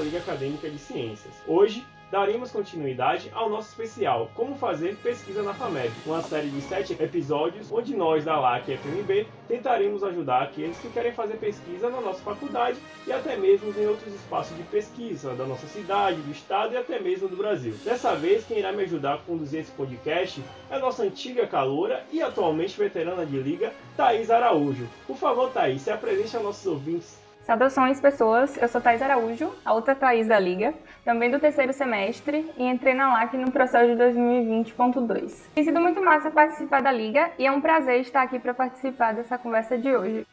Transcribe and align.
Liga 0.00 0.18
Acadêmica 0.18 0.68
de 0.68 0.78
Ciências. 0.78 1.34
Hoje 1.46 1.84
daremos 2.10 2.50
continuidade 2.50 3.30
ao 3.32 3.48
nosso 3.48 3.68
especial 3.68 4.30
Como 4.34 4.56
Fazer 4.56 4.96
Pesquisa 4.96 5.42
na 5.42 5.54
FAMED, 5.54 5.92
uma 6.04 6.22
série 6.22 6.48
de 6.48 6.60
sete 6.62 6.96
episódios 7.00 7.70
onde 7.70 7.94
nós 7.94 8.24
da 8.24 8.38
LAC 8.38 8.76
FMB 8.76 9.26
tentaremos 9.46 10.02
ajudar 10.02 10.42
aqueles 10.42 10.76
que 10.78 10.90
querem 10.90 11.12
fazer 11.12 11.36
pesquisa 11.36 11.88
na 11.88 12.00
nossa 12.00 12.20
faculdade 12.20 12.78
e 13.06 13.12
até 13.12 13.36
mesmo 13.36 13.72
em 13.78 13.86
outros 13.86 14.12
espaços 14.12 14.56
de 14.56 14.62
pesquisa 14.64 15.34
da 15.34 15.46
nossa 15.46 15.66
cidade, 15.68 16.20
do 16.20 16.32
estado 16.32 16.74
e 16.74 16.76
até 16.76 16.98
mesmo 16.98 17.28
do 17.28 17.36
Brasil. 17.36 17.74
Dessa 17.84 18.14
vez, 18.14 18.44
quem 18.44 18.58
irá 18.58 18.72
me 18.72 18.82
ajudar 18.82 19.14
a 19.14 19.18
conduzir 19.18 19.60
esse 19.60 19.70
podcast 19.72 20.42
é 20.68 20.74
a 20.74 20.80
nossa 20.80 21.04
antiga 21.04 21.46
caloura 21.46 22.04
e 22.12 22.20
atualmente 22.20 22.78
veterana 22.78 23.24
de 23.24 23.38
liga, 23.38 23.72
Thaís 23.96 24.30
Araújo. 24.30 24.88
Por 25.06 25.16
favor, 25.16 25.50
Thaís, 25.50 25.82
se 25.82 25.90
apresente 25.90 26.34
aos 26.34 26.44
nossos 26.44 26.66
ouvintes 26.66 27.19
Saudações, 27.42 28.00
pessoas. 28.00 28.56
Eu 28.60 28.68
sou 28.68 28.80
Thais 28.80 29.02
Araújo, 29.02 29.50
a 29.64 29.72
outra 29.72 29.94
Thais 29.94 30.28
da 30.28 30.38
Liga, 30.38 30.74
também 31.04 31.30
do 31.30 31.40
terceiro 31.40 31.72
semestre, 31.72 32.48
e 32.56 32.64
entrei 32.64 32.94
na 32.94 33.12
LAC 33.12 33.34
no 33.34 33.50
processo 33.50 33.86
de 33.86 34.02
2020.2. 34.02 35.46
Tem 35.54 35.64
sido 35.64 35.80
muito 35.80 36.02
massa 36.02 36.30
participar 36.30 36.82
da 36.82 36.92
Liga 36.92 37.30
e 37.38 37.46
é 37.46 37.50
um 37.50 37.60
prazer 37.60 38.00
estar 38.00 38.22
aqui 38.22 38.38
para 38.38 38.54
participar 38.54 39.14
dessa 39.14 39.38
conversa 39.38 39.76
de 39.78 39.90
hoje. 39.94 40.26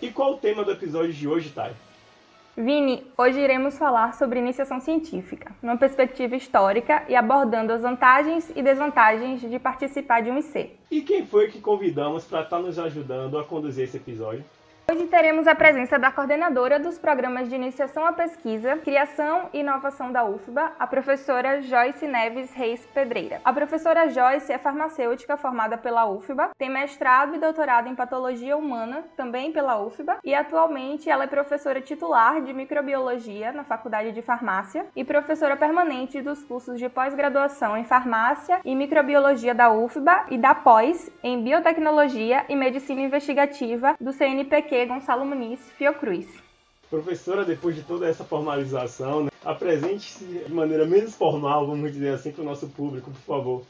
E 0.00 0.10
qual 0.10 0.32
o 0.32 0.36
tema 0.38 0.64
do 0.64 0.72
episódio 0.72 1.12
de 1.12 1.28
hoje, 1.28 1.50
Thay? 1.50 1.72
Vini, 2.56 3.06
hoje 3.18 3.38
iremos 3.38 3.76
falar 3.76 4.14
sobre 4.14 4.38
iniciação 4.38 4.80
científica, 4.80 5.54
numa 5.62 5.76
perspectiva 5.76 6.36
histórica 6.36 7.04
e 7.06 7.14
abordando 7.14 7.70
as 7.70 7.82
vantagens 7.82 8.50
e 8.56 8.62
desvantagens 8.62 9.42
de 9.42 9.58
participar 9.58 10.22
de 10.22 10.30
um 10.30 10.38
IC. 10.38 10.70
E 10.90 11.02
quem 11.02 11.26
foi 11.26 11.48
que 11.48 11.60
convidamos 11.60 12.24
para 12.24 12.40
estar 12.40 12.56
tá 12.56 12.62
nos 12.62 12.78
ajudando 12.78 13.38
a 13.38 13.44
conduzir 13.44 13.84
esse 13.84 13.98
episódio? 13.98 14.42
Hoje 14.88 15.04
teremos 15.08 15.48
a 15.48 15.54
presença 15.56 15.98
da 15.98 16.12
coordenadora 16.12 16.78
dos 16.78 16.96
programas 16.96 17.48
de 17.48 17.56
iniciação 17.56 18.06
à 18.06 18.12
pesquisa, 18.12 18.76
criação 18.76 19.50
e 19.52 19.58
inovação 19.58 20.12
da 20.12 20.24
UFBA, 20.24 20.74
a 20.78 20.86
professora 20.86 21.60
Joyce 21.60 22.06
Neves 22.06 22.52
Reis 22.54 22.86
Pedreira. 22.94 23.40
A 23.44 23.52
professora 23.52 24.08
Joyce 24.08 24.52
é 24.52 24.58
farmacêutica 24.58 25.36
formada 25.36 25.76
pela 25.76 26.06
UFBA, 26.08 26.50
tem 26.56 26.70
mestrado 26.70 27.34
e 27.34 27.40
doutorado 27.40 27.88
em 27.88 27.96
patologia 27.96 28.56
humana, 28.56 29.02
também 29.16 29.50
pela 29.50 29.76
UFBA, 29.76 30.18
e 30.22 30.32
atualmente 30.32 31.10
ela 31.10 31.24
é 31.24 31.26
professora 31.26 31.80
titular 31.80 32.40
de 32.40 32.52
microbiologia 32.52 33.50
na 33.50 33.64
Faculdade 33.64 34.12
de 34.12 34.22
Farmácia 34.22 34.86
e 34.94 35.02
professora 35.02 35.56
permanente 35.56 36.22
dos 36.22 36.44
cursos 36.44 36.78
de 36.78 36.88
pós-graduação 36.88 37.76
em 37.76 37.82
farmácia 37.82 38.60
e 38.64 38.72
microbiologia 38.76 39.52
da 39.52 39.68
UFBA 39.68 40.26
e 40.30 40.38
da 40.38 40.54
pós 40.54 41.10
em 41.24 41.42
biotecnologia 41.42 42.44
e 42.48 42.54
medicina 42.54 43.00
investigativa 43.00 43.96
do 44.00 44.12
CNPq 44.12 44.75
Gonçalo 44.84 45.24
Muniz 45.24 45.60
Fiocruz. 45.78 46.26
Professora, 46.90 47.44
depois 47.44 47.74
de 47.74 47.82
toda 47.82 48.08
essa 48.08 48.24
formalização, 48.24 49.24
né, 49.24 49.30
apresente-se 49.44 50.24
de 50.24 50.52
maneira 50.52 50.84
menos 50.86 51.14
formal, 51.14 51.66
vamos 51.66 51.92
dizer 51.92 52.10
assim, 52.10 52.30
para 52.30 52.42
o 52.42 52.44
nosso 52.44 52.68
público, 52.68 53.10
por 53.10 53.20
favor. 53.20 53.62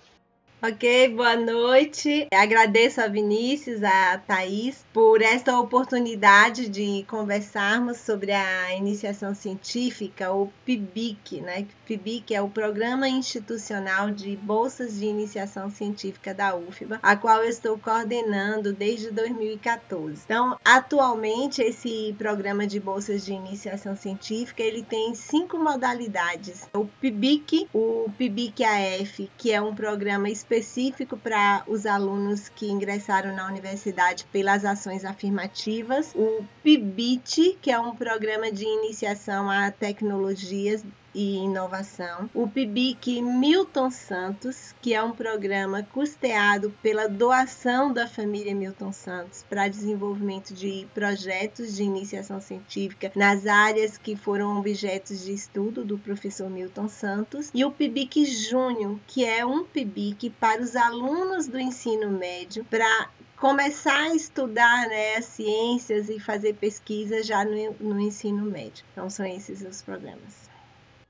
Ok, 0.63 1.11
boa 1.11 1.37
noite. 1.37 2.27
Agradeço 2.33 3.03
a 3.03 3.07
Vinícius, 3.07 3.85
a 3.85 4.17
Thaís, 4.17 4.87
por 4.91 5.21
esta 5.21 5.61
oportunidade 5.61 6.67
de 6.71 7.05
conversarmos 7.07 7.99
sobre 7.99 8.33
a 8.33 8.75
iniciação 8.75 9.35
científica, 9.35 10.33
o 10.33 10.51
PIBIC, 10.65 11.43
né? 11.43 11.67
PIBIC 11.85 12.35
é 12.35 12.41
o 12.41 12.49
Programa 12.49 13.07
Institucional 13.07 14.11
de 14.11 14.35
Bolsas 14.35 14.99
de 14.99 15.05
Iniciação 15.05 15.69
Científica 15.69 16.33
da 16.33 16.57
UFBA, 16.57 17.01
a 17.03 17.15
qual 17.15 17.45
eu 17.45 17.51
estou 17.51 17.79
coordenando 17.79 18.73
desde 18.73 19.11
2014. 19.11 20.23
Então, 20.25 20.59
atualmente, 20.65 21.61
esse 21.61 22.15
programa 22.17 22.67
de 22.67 22.81
bolsas 22.81 23.27
de 23.27 23.35
iniciação 23.35 23.95
científica, 23.95 24.63
ele 24.63 24.83
tem 24.83 25.15
cinco 25.15 25.59
modalidades. 25.59 26.67
O 26.75 26.87
PIBIC, 26.87 27.69
o 27.75 28.11
PIBIC-AF, 28.17 29.31
que 29.37 29.53
é 29.53 29.61
um 29.61 29.75
programa 29.75 30.31
específico 30.31 30.46
específico 30.47 31.17
para 31.17 31.65
os 31.67 31.87
alunos 31.87 32.49
que 32.49 32.71
ingressaram 32.71 33.35
na 33.35 33.49
universidade 33.49 34.25
pelas 34.33 34.65
ações 34.65 35.05
afirmativas, 35.05 36.15
o 36.15 36.45
PIBIT, 36.63 37.59
que 37.61 37.71
é 37.71 37.79
um 37.79 37.97
programa 37.97 38.51
de 38.53 38.65
iniciação 38.65 39.51
a 39.51 39.73
tecnologias 39.73 40.85
e 41.17 41.37
Inovação, 41.37 42.29
o 42.35 42.47
PIBIC 42.47 43.23
Milton 43.23 43.91
Santos, 43.91 44.75
que 44.83 44.93
é 44.93 45.03
um 45.03 45.13
programa 45.13 45.83
custeado 45.83 46.75
pela 46.83 47.09
doação 47.09 47.91
da 47.91 48.07
família 48.07 48.55
Milton 48.55 48.93
Santos 48.93 49.43
para 49.49 49.67
desenvolvimento 49.67 50.53
de 50.53 50.87
projetos 50.93 51.75
de 51.75 51.85
iniciação 51.85 52.39
científica 52.39 53.11
nas 53.17 53.47
áreas 53.47 53.97
que 53.97 54.15
foram 54.15 54.59
objetos 54.59 55.25
de 55.25 55.33
estudo 55.33 55.83
do 55.87 55.97
professor 55.97 56.51
Milton 56.51 56.87
Santos, 56.87 57.51
e 57.55 57.65
o 57.65 57.71
PIBIC 57.71 58.27
Júnior, 58.27 58.99
que 59.07 59.25
é 59.25 59.47
um 59.47 59.65
PIBIC 59.65 60.29
para 60.39 60.61
os 60.61 60.77
alunos 60.77 61.47
do 61.47 61.59
ensino 61.59 62.11
médio 62.11 62.63
para 62.67 63.09
começar 63.39 64.11
a 64.11 64.15
estudar 64.15 64.87
né, 64.89 65.23
ciências 65.23 66.11
e 66.11 66.21
fazer 66.21 66.55
pesquisa 66.57 67.23
já 67.23 67.43
no, 67.43 67.73
no 67.81 68.01
ensino 68.01 68.45
médio. 68.45 68.85
Então, 68.93 69.09
são 69.09 69.25
esses 69.25 69.63
os 69.63 69.81
programas. 69.81 70.46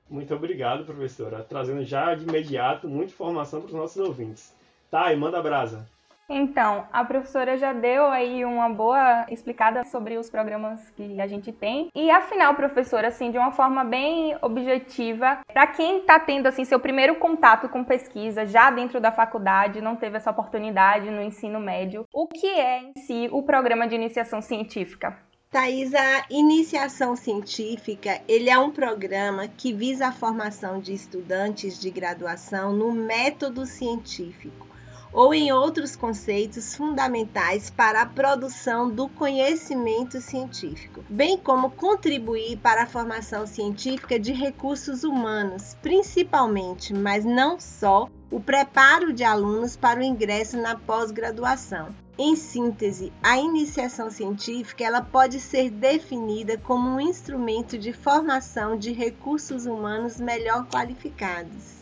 Muito 0.09 0.35
obrigado, 0.35 0.85
professora. 0.85 1.45
Trazendo 1.49 1.85
já 1.85 2.15
de 2.15 2.25
imediato 2.25 2.89
muita 2.89 3.13
informação 3.13 3.61
para 3.61 3.69
os 3.69 3.75
nossos 3.75 3.97
ouvintes. 3.97 4.55
Tá, 4.91 5.13
e 5.13 5.17
manda 5.17 5.43
brasa. 5.43 5.87
Então, 6.29 6.87
a 6.93 7.05
professora 7.05 7.57
já 7.57 7.73
deu 7.73 8.07
aí 8.07 8.45
uma 8.45 8.69
boa 8.69 9.27
explicada 9.31 9.85
sobre 9.85 10.17
os 10.17 10.29
programas 10.29 10.91
que 10.91 11.21
a 11.21 11.27
gente 11.27 11.53
tem. 11.53 11.89
E 11.95 12.11
afinal, 12.11 12.55
professora, 12.55 13.09
assim, 13.09 13.31
de 13.31 13.39
uma 13.39 13.53
forma 13.53 13.85
bem 13.85 14.37
objetiva, 14.43 15.39
para 15.53 15.69
quem 15.69 15.99
está 15.99 16.19
tendo 16.19 16.49
assim 16.49 16.65
seu 16.65 16.81
primeiro 16.81 17.15
contato 17.17 17.69
com 17.69 17.85
pesquisa 17.85 18.45
já 18.45 18.71
dentro 18.71 19.01
da 19.01 19.13
faculdade, 19.13 19.81
não 19.81 19.95
teve 19.95 20.17
essa 20.17 20.31
oportunidade 20.31 21.11
no 21.11 21.23
ensino 21.23 21.61
médio, 21.61 22.05
o 22.13 22.27
que 22.27 22.49
é 22.49 22.81
em 22.81 22.93
si 22.99 23.29
o 23.31 23.45
programa 23.45 23.87
de 23.87 23.95
iniciação 23.95 24.43
científica? 24.43 25.26
Thais, 25.57 25.95
a 25.95 26.27
iniciação 26.29 27.17
científica, 27.17 28.21
ele 28.29 28.51
é 28.51 28.59
um 28.59 28.71
programa 28.71 29.49
que 29.49 29.73
visa 29.73 30.09
a 30.09 30.13
formação 30.13 30.79
de 30.79 30.93
estudantes 30.93 31.81
de 31.81 31.89
graduação 31.91 32.75
no 32.75 32.93
método 32.93 33.65
científico 33.65 34.67
ou 35.11 35.33
em 35.33 35.51
outros 35.53 35.97
conceitos 35.97 36.77
fundamentais 36.77 37.71
para 37.71 38.03
a 38.03 38.07
produção 38.07 38.91
do 38.91 39.09
conhecimento 39.09 40.21
científico, 40.21 41.03
bem 41.09 41.39
como 41.39 41.71
contribuir 41.71 42.59
para 42.59 42.83
a 42.83 42.87
formação 42.87 43.47
científica 43.47 44.19
de 44.19 44.35
recursos 44.35 45.05
humanos, 45.05 45.75
principalmente, 45.81 46.93
mas 46.93 47.25
não 47.25 47.59
só, 47.59 48.11
o 48.31 48.39
preparo 48.39 49.11
de 49.11 49.25
alunos 49.25 49.75
para 49.75 50.01
o 50.01 50.03
ingresso 50.03 50.59
na 50.59 50.77
pós-graduação. 50.77 51.95
Em 52.19 52.35
síntese, 52.35 53.13
a 53.23 53.39
iniciação 53.39 54.11
científica 54.11 54.83
ela 54.83 55.03
pode 55.03 55.39
ser 55.39 55.69
definida 55.69 56.57
como 56.57 56.89
um 56.89 56.99
instrumento 56.99 57.77
de 57.77 57.93
formação 57.93 58.75
de 58.79 58.91
recursos 58.91 59.67
humanos 59.67 60.19
melhor 60.19 60.67
qualificados. 60.67 61.77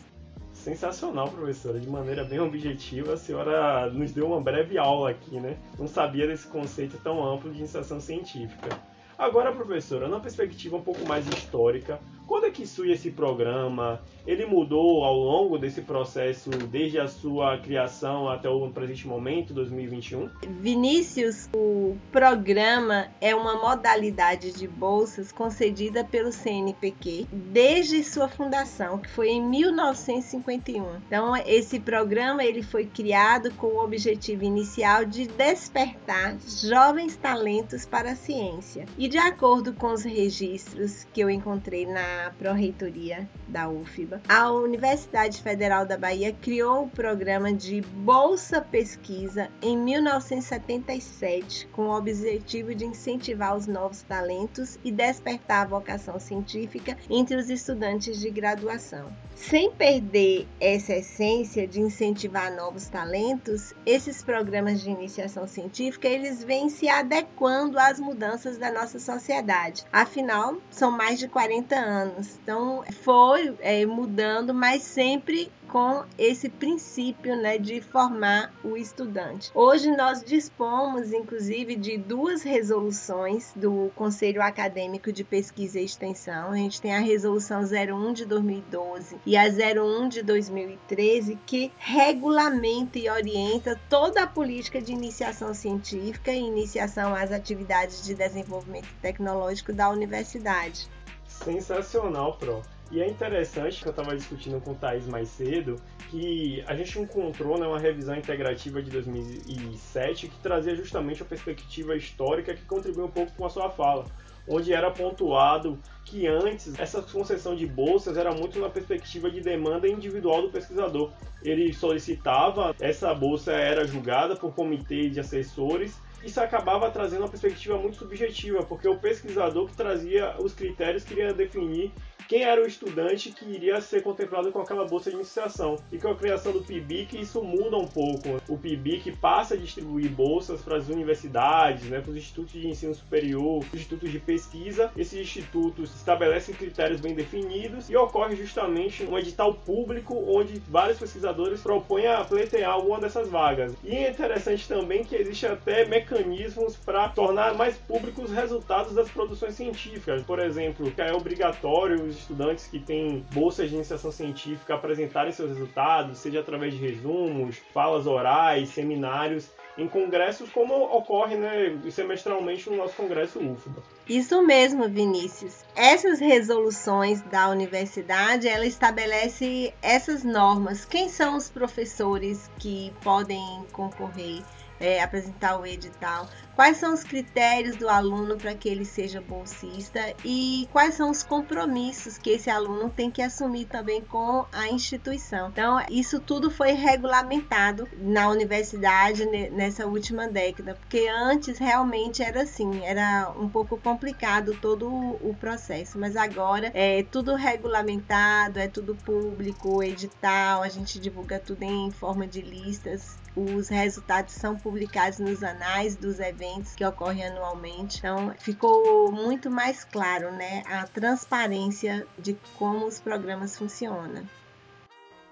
Sensacional, 0.51 1.29
professora. 1.29 1.79
De 1.79 1.87
maneira 1.87 2.25
bem 2.25 2.41
objetiva, 2.41 3.13
a 3.13 3.17
senhora 3.17 3.89
nos 3.91 4.11
deu 4.11 4.27
uma 4.27 4.41
breve 4.41 4.77
aula 4.77 5.11
aqui, 5.11 5.39
né? 5.39 5.57
Não 5.79 5.87
sabia 5.87 6.27
desse 6.27 6.47
conceito 6.47 6.97
tão 7.01 7.23
amplo 7.25 7.49
de 7.49 7.59
iniciação 7.59 8.01
científica. 8.01 8.77
Agora, 9.17 9.53
professora, 9.53 10.09
numa 10.09 10.19
perspectiva 10.19 10.75
um 10.75 10.81
pouco 10.81 11.05
mais 11.05 11.25
histórica, 11.29 11.97
quando 12.27 12.45
é 12.45 12.51
que 12.51 12.65
surge 12.65 12.93
esse 12.93 13.11
programa? 13.11 14.01
Ele 14.25 14.45
mudou 14.45 15.03
ao 15.03 15.15
longo 15.15 15.57
desse 15.57 15.81
processo, 15.81 16.49
desde 16.49 16.99
a 16.99 17.07
sua 17.07 17.59
criação 17.59 18.27
até 18.27 18.49
o 18.49 18.67
presente 18.71 19.07
momento, 19.07 19.53
2021? 19.53 20.29
Vinícius, 20.59 21.47
o 21.55 21.95
programa 22.11 23.07
é 23.21 23.35
uma 23.35 23.61
modalidade 23.61 24.51
de 24.51 24.67
bolsas 24.67 25.31
concedida 25.31 26.03
pelo 26.03 26.31
CNPq 26.31 27.27
desde 27.31 28.03
sua 28.03 28.27
fundação, 28.27 28.97
que 28.97 29.09
foi 29.09 29.29
em 29.29 29.43
1951. 29.43 30.95
Então, 31.07 31.35
esse 31.35 31.79
programa 31.79 32.43
ele 32.43 32.63
foi 32.63 32.85
criado 32.85 33.53
com 33.53 33.67
o 33.67 33.83
objetivo 33.83 34.43
inicial 34.43 35.05
de 35.05 35.27
despertar 35.27 36.37
jovens 36.39 37.15
talentos 37.15 37.85
para 37.85 38.11
a 38.11 38.15
ciência. 38.15 38.85
E 38.97 39.07
de 39.07 39.19
acordo 39.19 39.73
com 39.73 39.93
os 39.93 40.03
registros 40.03 41.05
que 41.13 41.21
eu 41.21 41.29
encontrei 41.29 41.85
na 41.85 42.14
da 42.15 42.31
Pró-Reitoria 42.31 43.27
da 43.47 43.69
UFBA, 43.69 44.21
a 44.27 44.51
Universidade 44.51 45.41
Federal 45.41 45.85
da 45.85 45.97
Bahia 45.97 46.33
criou 46.33 46.83
o 46.83 46.89
programa 46.89 47.53
de 47.53 47.81
Bolsa 47.81 48.61
Pesquisa 48.61 49.49
em 49.61 49.77
1977, 49.77 51.67
com 51.67 51.83
o 51.83 51.95
objetivo 51.95 52.73
de 52.73 52.85
incentivar 52.85 53.55
os 53.55 53.67
novos 53.67 54.01
talentos 54.01 54.79
e 54.83 54.91
despertar 54.91 55.63
a 55.63 55.69
vocação 55.69 56.19
científica 56.19 56.97
entre 57.09 57.35
os 57.35 57.49
estudantes 57.49 58.19
de 58.19 58.29
graduação. 58.29 59.11
Sem 59.35 59.69
perder 59.69 60.47
essa 60.61 60.93
essência 60.93 61.67
de 61.67 61.81
incentivar 61.81 62.55
novos 62.55 62.87
talentos, 62.87 63.73
esses 63.85 64.23
programas 64.23 64.79
de 64.81 64.89
iniciação 64.89 65.45
científica 65.45 66.07
eles 66.07 66.41
vêm 66.41 66.69
se 66.69 66.87
adequando 66.87 67.77
às 67.77 67.99
mudanças 67.99 68.57
da 68.57 68.71
nossa 68.71 68.97
sociedade. 68.97 69.83
Afinal, 69.91 70.55
são 70.71 70.89
mais 70.89 71.19
de 71.19 71.27
40 71.27 71.75
anos, 71.75 72.04
então 72.41 72.83
foi 73.03 73.55
é, 73.59 73.85
mudando, 73.85 74.53
mas 74.53 74.83
sempre 74.83 75.51
com 75.67 76.05
esse 76.17 76.47
princípio 76.47 77.35
né, 77.35 77.57
de 77.57 77.81
formar 77.81 78.53
o 78.63 78.77
estudante. 78.77 79.51
Hoje 79.53 79.91
nós 79.95 80.23
dispomos, 80.23 81.11
inclusive, 81.11 81.75
de 81.75 81.97
duas 81.97 82.43
resoluções 82.43 83.51
do 83.55 83.91
Conselho 83.95 84.41
Acadêmico 84.41 85.11
de 85.11 85.23
Pesquisa 85.23 85.79
e 85.79 85.85
Extensão. 85.85 86.51
A 86.51 86.55
gente 86.55 86.81
tem 86.81 86.95
a 86.95 86.99
resolução 86.99 87.61
01 87.61 88.13
de 88.13 88.25
2012 88.25 89.17
e 89.25 89.35
a 89.35 89.43
01 89.45 90.09
de 90.09 90.23
2013, 90.23 91.37
que 91.45 91.71
regulamenta 91.77 92.99
e 92.99 93.09
orienta 93.09 93.79
toda 93.89 94.23
a 94.23 94.27
política 94.27 94.81
de 94.81 94.93
iniciação 94.93 95.53
científica 95.53 96.31
e 96.31 96.39
iniciação 96.39 97.13
às 97.13 97.31
atividades 97.31 98.03
de 98.05 98.13
desenvolvimento 98.13 98.87
tecnológico 99.01 99.73
da 99.73 99.89
universidade. 99.89 100.87
Sensacional, 101.27 102.33
Pro. 102.33 102.61
E 102.91 103.01
é 103.01 103.07
interessante 103.07 103.81
que 103.81 103.87
eu 103.87 103.91
estava 103.91 104.15
discutindo 104.15 104.61
com 104.61 104.71
o 104.71 104.75
Thaís 104.75 105.07
mais 105.07 105.27
cedo 105.29 105.75
que 106.09 106.63
a 106.67 106.75
gente 106.75 106.99
encontrou 106.99 107.57
né, 107.59 107.67
uma 107.67 107.79
revisão 107.79 108.15
integrativa 108.15 108.81
de 108.81 108.91
2007 108.91 110.27
que 110.27 110.37
trazia 110.37 110.75
justamente 110.75 111.23
a 111.23 111.25
perspectiva 111.25 111.95
histórica 111.95 112.53
que 112.53 112.63
contribuiu 112.63 113.05
um 113.05 113.11
pouco 113.11 113.31
com 113.33 113.45
a 113.45 113.49
sua 113.49 113.71
fala, 113.71 114.05
onde 114.47 114.71
era 114.71 114.91
pontuado 114.91 115.79
que 116.05 116.27
antes 116.27 116.77
essa 116.79 117.01
concessão 117.01 117.55
de 117.55 117.65
bolsas 117.65 118.17
era 118.17 118.31
muito 118.31 118.59
na 118.59 118.69
perspectiva 118.69 119.31
de 119.31 119.41
demanda 119.41 119.87
individual 119.87 120.43
do 120.43 120.49
pesquisador. 120.49 121.11
Ele 121.43 121.73
solicitava, 121.73 122.75
essa 122.79 123.13
bolsa 123.15 123.51
era 123.51 123.85
julgada 123.87 124.35
por 124.35 124.53
comitê 124.53 125.09
de 125.09 125.19
assessores 125.19 125.99
isso 126.25 126.41
acabava 126.41 126.89
trazendo 126.89 127.21
uma 127.21 127.29
perspectiva 127.29 127.77
muito 127.77 127.97
subjetiva, 127.97 128.63
porque 128.63 128.87
o 128.87 128.97
pesquisador 128.97 129.67
que 129.67 129.77
trazia 129.77 130.35
os 130.39 130.53
critérios 130.53 131.03
queria 131.03 131.31
definir 131.33 131.93
quem 132.27 132.43
era 132.43 132.61
o 132.61 132.67
estudante 132.67 133.31
que 133.31 133.45
iria 133.45 133.79
ser 133.81 134.01
contemplado 134.01 134.51
com 134.51 134.59
aquela 134.59 134.85
bolsa 134.85 135.09
de 135.09 135.15
iniciação. 135.15 135.77
E 135.91 135.97
com 135.97 136.09
a 136.09 136.15
criação 136.15 136.51
do 136.51 136.61
PIBIC, 136.61 137.19
isso 137.19 137.43
muda 137.43 137.77
um 137.77 137.87
pouco. 137.87 138.41
O 138.47 138.57
PIBIC 138.57 139.11
passa 139.17 139.53
a 139.53 139.57
distribuir 139.57 140.09
bolsas 140.09 140.61
para 140.61 140.77
as 140.77 140.89
universidades, 140.89 141.83
né, 141.89 141.99
para 141.99 142.11
os 142.11 142.17
institutos 142.17 142.53
de 142.53 142.67
ensino 142.67 142.93
superior, 142.93 143.59
os 143.59 143.73
institutos 143.73 144.11
de 144.11 144.19
pesquisa. 144.19 144.91
Esses 144.97 145.19
institutos 145.19 145.93
estabelecem 145.95 146.55
critérios 146.55 146.99
bem 146.99 147.13
definidos 147.13 147.89
e 147.89 147.95
ocorre 147.95 148.35
justamente 148.35 149.03
um 149.03 149.17
edital 149.17 149.53
público 149.53 150.15
onde 150.27 150.61
vários 150.69 150.99
pesquisadores 150.99 151.61
propõem 151.61 152.07
a 152.07 152.23
pleitear 152.23 152.71
alguma 152.71 152.99
dessas 152.99 153.29
vagas. 153.29 153.73
E 153.83 153.95
é 153.95 154.09
interessante 154.09 154.67
também 154.67 155.03
que 155.03 155.15
existe 155.15 155.45
até 155.45 155.85
mecanismos 155.85 156.75
para 156.75 157.09
tornar 157.09 157.53
mais 157.55 157.77
públicos 157.77 158.25
os 158.25 158.31
resultados 158.31 158.93
das 158.93 159.09
produções 159.09 159.53
científicas. 159.53 160.23
Por 160.23 160.39
exemplo, 160.39 160.89
que 160.91 161.01
é 161.01 161.13
obrigatório 161.13 162.14
estudantes 162.17 162.67
que 162.67 162.79
têm 162.79 163.25
bolsas 163.33 163.69
de 163.69 163.75
iniciação 163.75 164.11
científica 164.11 164.75
apresentarem 164.75 165.31
seus 165.31 165.49
resultados, 165.49 166.17
seja 166.17 166.39
através 166.39 166.73
de 166.73 166.79
resumos, 166.79 167.57
falas 167.73 168.07
orais, 168.07 168.69
seminários, 168.69 169.49
em 169.77 169.87
congressos 169.87 170.49
como 170.49 170.73
ocorre 170.73 171.35
né, 171.35 171.77
semestralmente 171.91 172.69
no 172.69 172.77
nosso 172.77 172.95
congresso 172.95 173.39
UFBA. 173.39 173.83
Isso 174.07 174.41
mesmo, 174.41 174.87
Vinícius. 174.87 175.63
Essas 175.75 176.19
resoluções 176.19 177.21
da 177.23 177.49
universidade, 177.49 178.47
ela 178.47 178.65
estabelece 178.65 179.73
essas 179.81 180.23
normas. 180.23 180.85
Quem 180.85 181.09
são 181.09 181.35
os 181.35 181.49
professores 181.49 182.49
que 182.57 182.93
podem 183.03 183.65
concorrer? 183.71 184.43
é, 184.79 185.01
apresentar 185.01 185.59
o 185.59 185.65
edital, 185.65 186.27
quais 186.55 186.77
são 186.77 186.93
os 186.93 187.03
critérios 187.03 187.75
do 187.75 187.89
aluno 187.89 188.37
para 188.37 188.55
que 188.55 188.69
ele 188.69 188.85
seja 188.85 189.21
bolsista 189.21 190.13
e 190.23 190.67
quais 190.71 190.95
são 190.95 191.11
os 191.11 191.21
compromissos 191.21 192.17
que 192.17 192.29
esse 192.31 192.49
aluno 192.49 192.89
tem 192.89 193.11
que 193.11 193.21
assumir 193.21 193.65
também 193.65 194.01
com 194.01 194.45
a 194.51 194.69
instituição. 194.69 195.49
Então, 195.49 195.83
isso 195.89 196.19
tudo 196.19 196.49
foi 196.49 196.71
regulamentado 196.71 197.87
na 197.97 198.29
universidade 198.29 199.25
nessa 199.51 199.85
última 199.85 200.27
década, 200.27 200.75
porque 200.75 201.07
antes 201.07 201.57
realmente 201.57 202.23
era 202.23 202.43
assim, 202.43 202.83
era 202.83 203.31
um 203.37 203.49
pouco 203.49 203.77
complicado 203.77 204.55
todo 204.61 204.87
o 204.87 205.35
processo, 205.39 205.99
mas 205.99 206.15
agora 206.15 206.71
é 206.73 207.03
tudo 207.03 207.35
regulamentado, 207.35 208.59
é 208.59 208.67
tudo 208.67 208.95
público, 208.95 209.83
edital, 209.83 210.63
a 210.63 210.69
gente 210.69 210.99
divulga 210.99 211.39
tudo 211.39 211.63
em 211.63 211.91
forma 211.91 212.25
de 212.25 212.41
listas 212.41 213.17
os 213.35 213.67
resultados 213.67 214.33
são 214.33 214.55
publicados 214.55 215.19
nos 215.19 215.43
anais 215.43 215.95
dos 215.97 216.21
eventos 216.21 216.44
que 216.75 216.85
ocorrem 216.85 217.25
anualmente. 217.25 217.99
Então, 217.99 218.33
ficou 218.37 219.11
muito 219.11 219.49
mais 219.49 219.83
claro, 219.83 220.31
né, 220.31 220.63
a 220.65 220.85
transparência 220.87 222.05
de 222.17 222.37
como 222.57 222.85
os 222.85 222.99
programas 222.99 223.57
funcionam. 223.57 224.23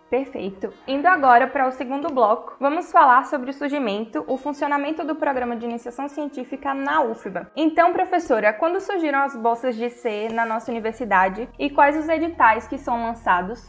Perfeito. 0.09 0.71
Indo 0.87 1.07
agora 1.07 1.47
para 1.47 1.67
o 1.67 1.71
segundo 1.71 2.07
bloco, 2.09 2.55
vamos 2.59 2.91
falar 2.91 3.25
sobre 3.25 3.49
o 3.49 3.53
surgimento, 3.53 4.23
o 4.27 4.37
funcionamento 4.37 5.03
do 5.03 5.15
programa 5.15 5.55
de 5.55 5.65
iniciação 5.65 6.07
científica 6.07 6.71
na 6.71 7.01
UFBA. 7.01 7.49
Então, 7.55 7.91
professora, 7.91 8.53
quando 8.53 8.79
surgiram 8.79 9.23
as 9.23 9.35
bolsas 9.35 9.75
de 9.75 9.89
C 9.89 10.29
na 10.29 10.45
nossa 10.45 10.69
universidade 10.69 11.49
e 11.57 11.67
quais 11.67 11.97
os 11.97 12.07
editais 12.07 12.67
que 12.67 12.77
são 12.77 13.03
lançados? 13.03 13.67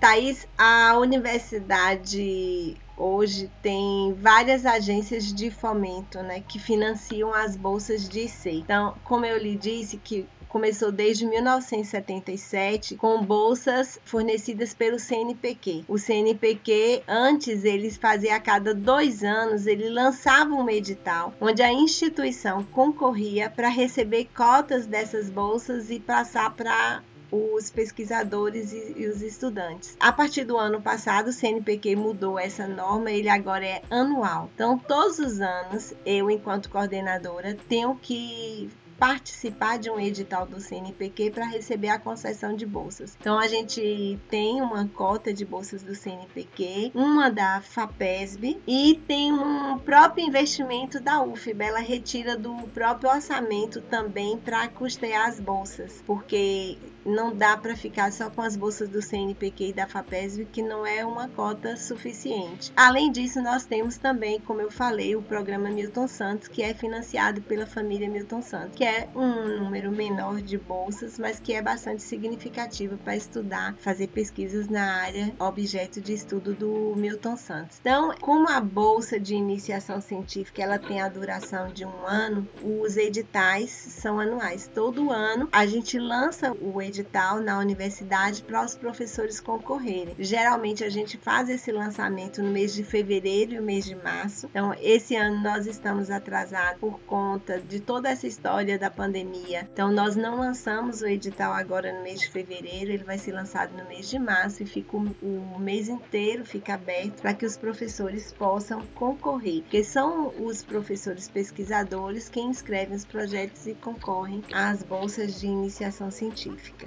Thaís, 0.00 0.48
a 0.56 0.96
universidade 0.96 2.76
hoje 2.96 3.50
tem 3.62 4.14
várias 4.14 4.64
agências 4.64 5.32
de 5.32 5.50
fomento, 5.50 6.22
né, 6.22 6.40
que 6.40 6.58
financiam 6.58 7.32
as 7.34 7.56
bolsas 7.56 8.08
de 8.08 8.20
IC. 8.20 8.50
Então, 8.50 8.94
como 9.04 9.26
eu 9.26 9.38
lhe 9.38 9.56
disse 9.56 9.96
que 9.96 10.26
começou 10.48 10.90
desde 10.90 11.26
1977 11.26 12.96
com 12.96 13.22
bolsas 13.22 14.00
fornecidas 14.04 14.72
pelo 14.72 14.98
CNPq. 14.98 15.84
O 15.86 15.98
CNPq, 15.98 17.02
antes, 17.06 17.62
eles 17.62 17.98
faziam 17.98 18.34
a 18.34 18.40
cada 18.40 18.74
dois 18.74 19.22
anos, 19.22 19.66
ele 19.66 19.90
lançava 19.90 20.54
um 20.54 20.70
edital 20.70 21.34
onde 21.40 21.62
a 21.62 21.70
instituição 21.70 22.62
concorria 22.64 23.50
para 23.50 23.68
receber 23.68 24.28
cotas 24.34 24.86
dessas 24.86 25.28
bolsas 25.28 25.90
e 25.90 26.00
passar 26.00 26.54
para 26.54 27.02
os 27.30 27.70
pesquisadores 27.70 28.72
e, 28.72 28.94
e, 28.96 29.06
os 29.06 29.22
estudantes. 29.22 29.96
A 29.98 30.12
partir 30.12 30.44
do 30.44 30.56
ano 30.56 30.80
passado, 30.80 31.28
o 31.28 31.32
CNPq 31.32 31.96
mudou 31.96 32.38
essa 32.38 32.66
norma, 32.66 33.10
ele 33.10 33.28
agora 33.28 33.64
é 33.64 33.82
anual. 33.90 34.50
Então, 34.54 34.78
todos 34.78 35.18
os 35.18 35.40
anos, 35.40 35.94
eu, 36.04 36.30
enquanto 36.30 36.70
coordenadora, 36.70 37.56
tenho 37.68 37.94
que 37.96 38.70
participar 38.98 39.78
de 39.78 39.90
um 39.90 40.00
edital 40.00 40.46
do 40.46 40.60
CNPq 40.60 41.30
para 41.30 41.46
receber 41.46 41.88
a 41.88 41.98
concessão 41.98 42.54
de 42.54 42.66
bolsas. 42.66 43.16
Então 43.20 43.38
a 43.38 43.46
gente 43.46 44.18
tem 44.30 44.62
uma 44.62 44.88
cota 44.88 45.32
de 45.32 45.44
bolsas 45.44 45.82
do 45.82 45.94
CNPq, 45.94 46.92
uma 46.94 47.30
da 47.30 47.60
FAPESB 47.60 48.60
e 48.66 49.00
tem 49.06 49.32
um 49.32 49.78
próprio 49.78 50.26
investimento 50.26 51.00
da 51.00 51.22
UFB. 51.22 51.64
Ela 51.64 51.80
retira 51.80 52.36
do 52.36 52.54
próprio 52.68 53.10
orçamento 53.10 53.80
também 53.82 54.38
para 54.38 54.68
custear 54.68 55.28
as 55.28 55.38
bolsas, 55.38 56.02
porque 56.06 56.78
não 57.06 57.34
dá 57.34 57.56
para 57.56 57.76
ficar 57.76 58.12
só 58.12 58.28
com 58.28 58.42
as 58.42 58.56
bolsas 58.56 58.88
do 58.88 59.00
CNPq 59.00 59.68
e 59.68 59.72
da 59.72 59.86
FAPESB, 59.86 60.46
que 60.46 60.60
não 60.60 60.84
é 60.84 61.04
uma 61.04 61.28
cota 61.28 61.76
suficiente. 61.76 62.72
Além 62.76 63.12
disso, 63.12 63.40
nós 63.40 63.64
temos 63.64 63.96
também, 63.96 64.40
como 64.40 64.60
eu 64.60 64.70
falei, 64.70 65.14
o 65.14 65.22
programa 65.22 65.70
Milton 65.70 66.08
Santos, 66.08 66.48
que 66.48 66.62
é 66.62 66.74
financiado 66.74 67.40
pela 67.42 67.66
família 67.66 68.10
Milton 68.10 68.42
Santos, 68.42 68.76
que 68.76 68.84
é 68.84 69.08
um 69.14 69.62
número 69.62 69.92
menor 69.92 70.42
de 70.42 70.58
bolsas, 70.58 71.18
mas 71.18 71.38
que 71.38 71.52
é 71.52 71.62
bastante 71.62 72.02
significativo 72.02 72.96
para 72.98 73.16
estudar, 73.16 73.74
fazer 73.78 74.08
pesquisas 74.08 74.68
na 74.68 74.96
área 75.02 75.32
objeto 75.38 76.00
de 76.00 76.12
estudo 76.12 76.54
do 76.54 76.94
Milton 76.96 77.36
Santos. 77.36 77.78
Então, 77.80 78.12
como 78.20 78.48
a 78.48 78.60
bolsa 78.60 79.20
de 79.20 79.34
iniciação 79.34 80.00
científica 80.00 80.62
ela 80.62 80.78
tem 80.78 81.00
a 81.00 81.08
duração 81.08 81.68
de 81.68 81.84
um 81.84 82.06
ano, 82.06 82.48
os 82.62 82.96
editais 82.96 83.70
são 83.70 84.18
anuais. 84.18 84.68
Todo 84.74 85.10
ano 85.12 85.48
a 85.52 85.66
gente 85.66 85.98
lança 85.98 86.52
o 86.52 86.82
edital 86.82 86.95
edital 87.00 87.40
na 87.40 87.58
universidade 87.58 88.42
para 88.42 88.64
os 88.64 88.74
professores 88.74 89.40
concorrerem. 89.40 90.14
Geralmente 90.18 90.84
a 90.84 90.88
gente 90.88 91.16
faz 91.18 91.48
esse 91.48 91.70
lançamento 91.70 92.42
no 92.42 92.50
mês 92.50 92.74
de 92.74 92.82
fevereiro 92.82 93.52
e 93.52 93.56
no 93.56 93.62
mês 93.62 93.84
de 93.84 93.94
março. 93.94 94.46
Então, 94.46 94.74
esse 94.80 95.14
ano 95.14 95.42
nós 95.42 95.66
estamos 95.66 96.10
atrasados 96.10 96.80
por 96.80 96.98
conta 97.00 97.60
de 97.60 97.80
toda 97.80 98.08
essa 98.08 98.26
história 98.26 98.78
da 98.78 98.90
pandemia. 98.90 99.68
Então, 99.72 99.92
nós 99.92 100.16
não 100.16 100.38
lançamos 100.38 101.02
o 101.02 101.06
edital 101.06 101.52
agora 101.52 101.92
no 101.92 102.02
mês 102.02 102.20
de 102.20 102.30
fevereiro, 102.30 102.90
ele 102.92 103.04
vai 103.04 103.18
ser 103.18 103.32
lançado 103.32 103.76
no 103.76 103.86
mês 103.88 104.08
de 104.08 104.18
março 104.18 104.62
e 104.62 104.66
fica 104.66 104.96
o, 104.96 105.14
o 105.22 105.58
mês 105.58 105.88
inteiro 105.88 106.44
fica 106.44 106.74
aberto 106.74 107.20
para 107.20 107.34
que 107.34 107.44
os 107.44 107.56
professores 107.56 108.32
possam 108.32 108.82
concorrer, 108.94 109.62
porque 109.62 109.84
são 109.84 110.32
os 110.38 110.62
professores 110.62 111.28
pesquisadores 111.28 112.28
quem 112.28 112.50
escrevem 112.50 112.96
os 112.96 113.04
projetos 113.04 113.66
e 113.66 113.74
concorrem 113.74 114.42
às 114.52 114.82
bolsas 114.82 115.40
de 115.40 115.46
iniciação 115.46 116.10
científica. 116.10 116.85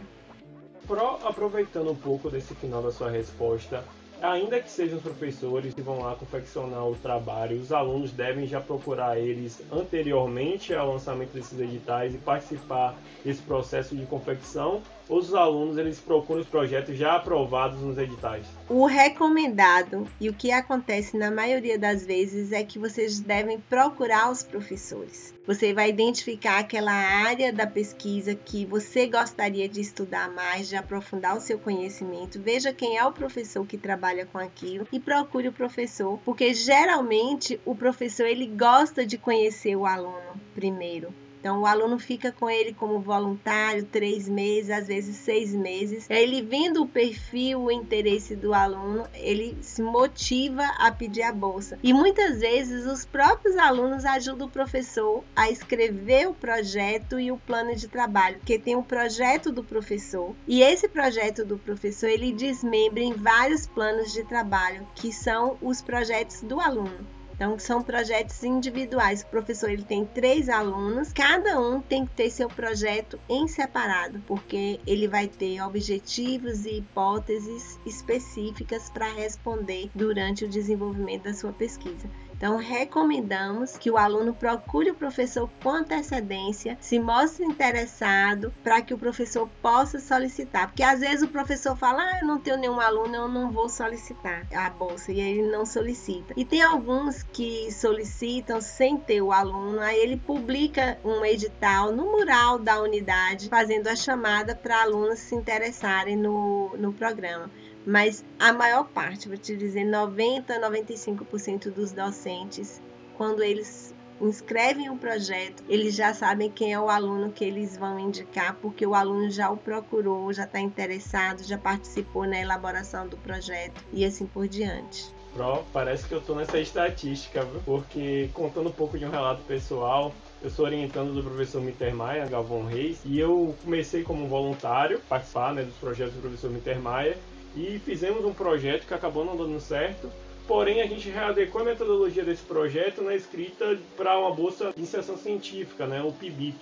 Pro, 0.90 1.20
aproveitando 1.24 1.92
um 1.92 1.96
pouco 1.96 2.32
desse 2.32 2.56
final 2.56 2.82
da 2.82 2.92
sua 2.92 3.12
resposta, 3.12 3.84
ainda 4.20 4.60
que 4.60 4.72
sejam 4.72 4.98
os 4.98 5.04
professores 5.04 5.72
que 5.72 5.84
vão 5.84 6.00
lá 6.00 6.16
confeccionar 6.16 6.84
o 6.84 6.96
trabalho, 6.96 7.62
os 7.62 7.72
alunos 7.72 8.12
devem 8.12 8.48
já 8.48 8.60
procurar 8.60 9.20
eles 9.20 9.62
anteriormente 9.72 10.74
ao 10.74 10.94
lançamento 10.94 11.34
desses 11.34 11.60
editais 11.60 12.16
e 12.16 12.18
participar 12.18 12.96
desse 13.24 13.44
processo 13.44 13.96
de 13.96 14.04
confecção 14.08 14.82
os 15.10 15.34
alunos 15.34 15.78
eles 15.78 16.00
procuram 16.00 16.42
os 16.42 16.48
projetos 16.48 16.96
já 16.96 17.16
aprovados 17.16 17.82
nos 17.82 17.98
editais? 17.98 18.46
O 18.70 18.86
recomendado 18.86 20.08
e 20.22 20.30
o 20.30 20.34
que 20.34 20.52
acontece 20.52 21.18
na 21.18 21.32
maioria 21.32 21.80
das 21.80 22.06
vezes 22.06 22.52
é 22.52 22.64
que 22.64 22.78
vocês 22.78 23.20
devem 23.20 23.60
procurar 23.60 24.32
os 24.32 24.44
professores. 24.44 25.34
Você 25.48 25.74
vai 25.74 25.90
identificar 25.90 26.60
aquela 26.60 26.92
área 26.92 27.52
da 27.52 27.66
pesquisa 27.66 28.36
que 28.36 28.66
você 28.66 29.08
gostaria 29.08 29.68
de 29.68 29.82
estudar 29.82 30.30
mais, 30.32 30.70
de 30.70 30.76
aprofundar 30.76 31.36
o 31.36 31.42
seu 31.42 31.58
conhecimento. 31.58 32.40
Veja 32.40 32.72
quem 32.72 32.98
é 32.98 33.04
o 33.04 33.12
professor 33.12 33.66
que 33.66 33.78
trabalha 33.78 34.28
com 34.28 34.38
aquilo 34.38 34.88
e 34.92 35.00
procure 35.00 35.48
o 35.48 35.54
professor, 35.54 36.20
porque 36.24 36.54
geralmente 36.54 37.60
o 37.66 37.74
professor 37.74 38.28
ele 38.28 38.46
gosta 38.46 39.04
de 39.04 39.18
conhecer 39.18 39.76
o 39.76 39.88
aluno 39.88 40.40
primeiro. 40.54 41.12
Então, 41.40 41.62
o 41.62 41.66
aluno 41.66 41.98
fica 41.98 42.32
com 42.32 42.50
ele 42.50 42.74
como 42.74 43.00
voluntário 43.00 43.86
três 43.86 44.28
meses, 44.28 44.70
às 44.70 44.88
vezes 44.88 45.16
seis 45.18 45.54
meses. 45.56 46.06
Ele 46.10 46.42
vendo 46.42 46.82
o 46.82 46.88
perfil, 46.88 47.62
o 47.62 47.72
interesse 47.72 48.36
do 48.36 48.54
aluno, 48.54 49.08
ele 49.14 49.58
se 49.62 49.82
motiva 49.82 50.64
a 50.78 50.92
pedir 50.92 51.24
a 51.24 51.32
bolsa. 51.32 51.80
E 51.82 51.94
muitas 51.94 52.40
vezes 52.40 52.86
os 52.86 53.06
próprios 53.06 53.58
alunos 53.58 54.04
ajudam 54.06 54.48
o 54.48 54.52
professor 54.52 55.24
a 55.36 55.50
escrever 55.50 56.28
o 56.28 56.34
projeto 56.34 57.20
e 57.20 57.32
o 57.32 57.38
plano 57.38 57.76
de 57.76 57.88
trabalho, 57.88 58.38
porque 58.38 58.60
tem 58.60 58.76
um 58.76 58.84
projeto 58.84 59.52
do 59.52 59.64
professor 59.64 60.36
e 60.48 60.62
esse 60.62 60.88
projeto 60.88 61.46
do 61.46 61.58
professor 61.58 62.08
ele 62.08 62.32
desmembra 62.32 63.02
em 63.02 63.14
vários 63.14 63.66
planos 63.66 64.12
de 64.12 64.24
trabalho, 64.24 64.88
que 64.96 65.14
são 65.14 65.58
os 65.62 65.82
projetos 65.82 66.42
do 66.42 66.60
aluno. 66.60 67.19
Então, 67.40 67.58
são 67.58 67.82
projetos 67.82 68.44
individuais. 68.44 69.22
O 69.22 69.28
professor 69.28 69.70
ele 69.70 69.86
tem 69.86 70.06
três 70.06 70.50
alunos, 70.50 71.14
cada 71.14 71.58
um 71.58 71.82
tem 71.82 72.06
que 72.06 72.12
ter 72.12 72.30
seu 72.30 72.50
projeto 72.50 73.18
em 73.30 73.48
separado, 73.48 74.22
porque 74.28 74.82
ele 74.86 75.08
vai 75.08 75.26
ter 75.26 75.62
objetivos 75.62 76.66
e 76.66 76.80
hipóteses 76.80 77.80
específicas 77.86 78.90
para 78.90 79.14
responder 79.14 79.90
durante 79.96 80.44
o 80.44 80.50
desenvolvimento 80.50 81.24
da 81.24 81.34
sua 81.34 81.54
pesquisa. 81.54 82.12
Então, 82.40 82.56
recomendamos 82.56 83.78
que 83.78 83.92
o 83.92 83.98
aluno 83.98 84.34
procure 84.34 84.92
o 84.92 84.96
professor 84.96 85.50
com 85.62 85.72
antecedência, 85.72 86.78
se 86.80 86.98
mostre 86.98 87.44
interessado 87.44 88.54
para 88.64 88.82
que 88.82 88.94
o 88.94 88.98
professor 88.98 89.50
possa 89.62 90.00
solicitar. 90.00 90.68
Porque 90.68 90.82
às 90.82 91.02
vezes 91.02 91.22
o 91.22 91.28
professor 91.28 91.76
fala: 91.76 92.02
ah, 92.02 92.20
eu 92.22 92.28
não 92.28 92.40
tenho 92.40 92.56
nenhum 92.56 92.80
aluno, 92.80 93.14
eu 93.14 93.28
não 93.28 93.52
vou 93.52 93.68
solicitar 93.68 94.48
a 94.56 94.70
bolsa, 94.70 95.12
e 95.12 95.20
ele 95.20 95.52
não 95.52 95.66
solicita. 95.66 96.34
E 96.38 96.46
tem 96.46 96.62
alguns 96.62 97.24
que 97.24 97.70
solicitam 97.74 98.62
sem 98.62 98.96
ter 98.96 99.22
o 99.22 99.34
aluno, 99.34 99.82
aí 99.82 100.00
ele 100.00 100.16
publica 100.16 100.98
um 101.04 101.26
edital 101.26 101.92
no 101.92 102.06
mural 102.06 102.58
da 102.58 102.82
unidade, 102.82 103.50
fazendo 103.50 103.88
a 103.88 103.98
chamada 103.98 104.56
para 104.56 104.84
alunos 104.84 105.20
se 105.20 105.36
interessarem 105.36 106.16
no, 106.16 106.74
no 106.78 106.94
programa 106.94 107.52
mas 107.86 108.24
a 108.38 108.54
maior 108.54 108.86
parte, 108.86 109.28
vou 109.28 109.38
te 109.38 109.56
dizer, 109.56 109.86
90 109.86 110.60
95% 110.60 111.72
dos 111.72 111.92
docentes, 111.92 112.82
quando 113.16 113.44
eles 113.44 113.94
inscrevem 114.22 114.90
um 114.90 114.98
projeto, 114.98 115.64
eles 115.70 115.96
já 115.96 116.14
sabem 116.14 116.52
quem 116.52 116.74
é 116.74 116.80
o 116.80 116.90
aluno 116.90 117.32
que 117.32 117.44
eles 117.44 117.78
vão 117.78 117.98
indicar, 117.98 118.56
porque 118.62 118.86
o 118.86 118.94
aluno 118.94 119.30
já 119.30 119.50
o 119.50 119.58
procurou, 119.58 120.32
já 120.34 120.44
está 120.44 120.60
interessado, 120.60 121.44
já 121.44 121.58
participou 121.58 122.28
na 122.28 122.40
elaboração 122.40 123.08
do 123.08 123.18
projeto 123.18 123.82
e 123.94 124.04
assim 124.04 124.26
por 124.26 124.48
diante. 124.48 125.14
Pro, 125.34 125.64
parece 125.72 126.08
que 126.08 126.14
eu 126.14 126.20
estou 126.20 126.36
nessa 126.36 126.60
estatística, 126.60 127.46
porque 127.64 128.30
contando 128.34 128.70
um 128.70 128.74
pouco 128.74 128.98
de 128.98 129.06
um 129.06 129.12
relato 129.12 129.44
pessoal, 129.44 130.12
eu 130.42 130.50
sou 130.50 130.66
orientando 130.66 131.14
do 131.14 131.24
professor 131.24 131.62
Mittermeier, 131.62 132.28
Galvão 132.28 132.66
Reis, 132.66 133.00
e 133.06 133.20
eu 133.20 133.56
comecei 133.64 134.04
como 134.04 134.28
voluntário, 134.28 135.00
participar 135.08 135.54
né, 135.54 135.64
dos 135.64 135.76
projetos 135.76 136.16
do 136.16 136.22
professor 136.22 136.50
Mittermeier, 136.50 137.18
e 137.56 137.80
fizemos 137.80 138.26
um 138.26 138.34
projeto 138.34 138.86
que 138.88 138.94
acabou 138.94 139.26
não 139.26 139.36
dando 139.36 139.60
certo. 139.60 140.10
Porém, 140.48 140.82
a 140.82 140.88
gente 140.88 141.10
readequou 141.10 141.62
a 141.62 141.66
metodologia 141.66 142.24
desse 142.24 142.42
projeto 142.42 143.04
na 143.04 143.14
escrita 143.14 143.78
para 143.96 144.18
uma 144.18 144.32
bolsa 144.32 144.72
de 144.72 144.80
iniciação 144.80 145.16
científica, 145.16 145.86
né, 145.86 146.02
o 146.02 146.12
PIBIC. 146.12 146.58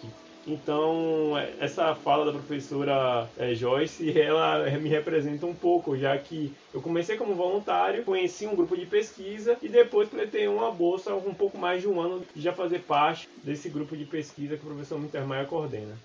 Então, 0.47 1.37
é, 1.37 1.53
essa 1.59 1.93
fala 1.93 2.25
da 2.25 2.31
professora 2.31 3.29
é, 3.37 3.53
Joyce, 3.53 4.11
ela 4.17 4.69
me 4.71 4.87
representa 4.87 5.45
um 5.45 5.53
pouco, 5.53 5.97
já 5.97 6.17
que 6.17 6.53
eu 6.73 6.81
comecei 6.81 7.17
como 7.17 7.35
voluntário, 7.35 8.05
conheci 8.05 8.47
um 8.47 8.55
grupo 8.55 8.75
de 8.77 8.85
pesquisa 8.85 9.57
e 9.61 9.67
depois 9.67 10.07
pretei 10.07 10.47
uma 10.47 10.71
bolsa 10.71 11.13
um 11.13 11.33
pouco 11.33 11.57
mais 11.57 11.81
de 11.81 11.87
um 11.87 11.99
ano 11.99 12.23
de 12.33 12.41
já 12.41 12.53
fazer 12.53 12.79
parte 12.79 13.27
desse 13.43 13.67
grupo 13.67 13.95
de 13.97 14.05
pesquisa 14.05 14.55
que 14.55 14.63
o 14.63 14.67
professor 14.67 14.97
Mintermaia 14.97 15.45
coordena. 15.45 15.97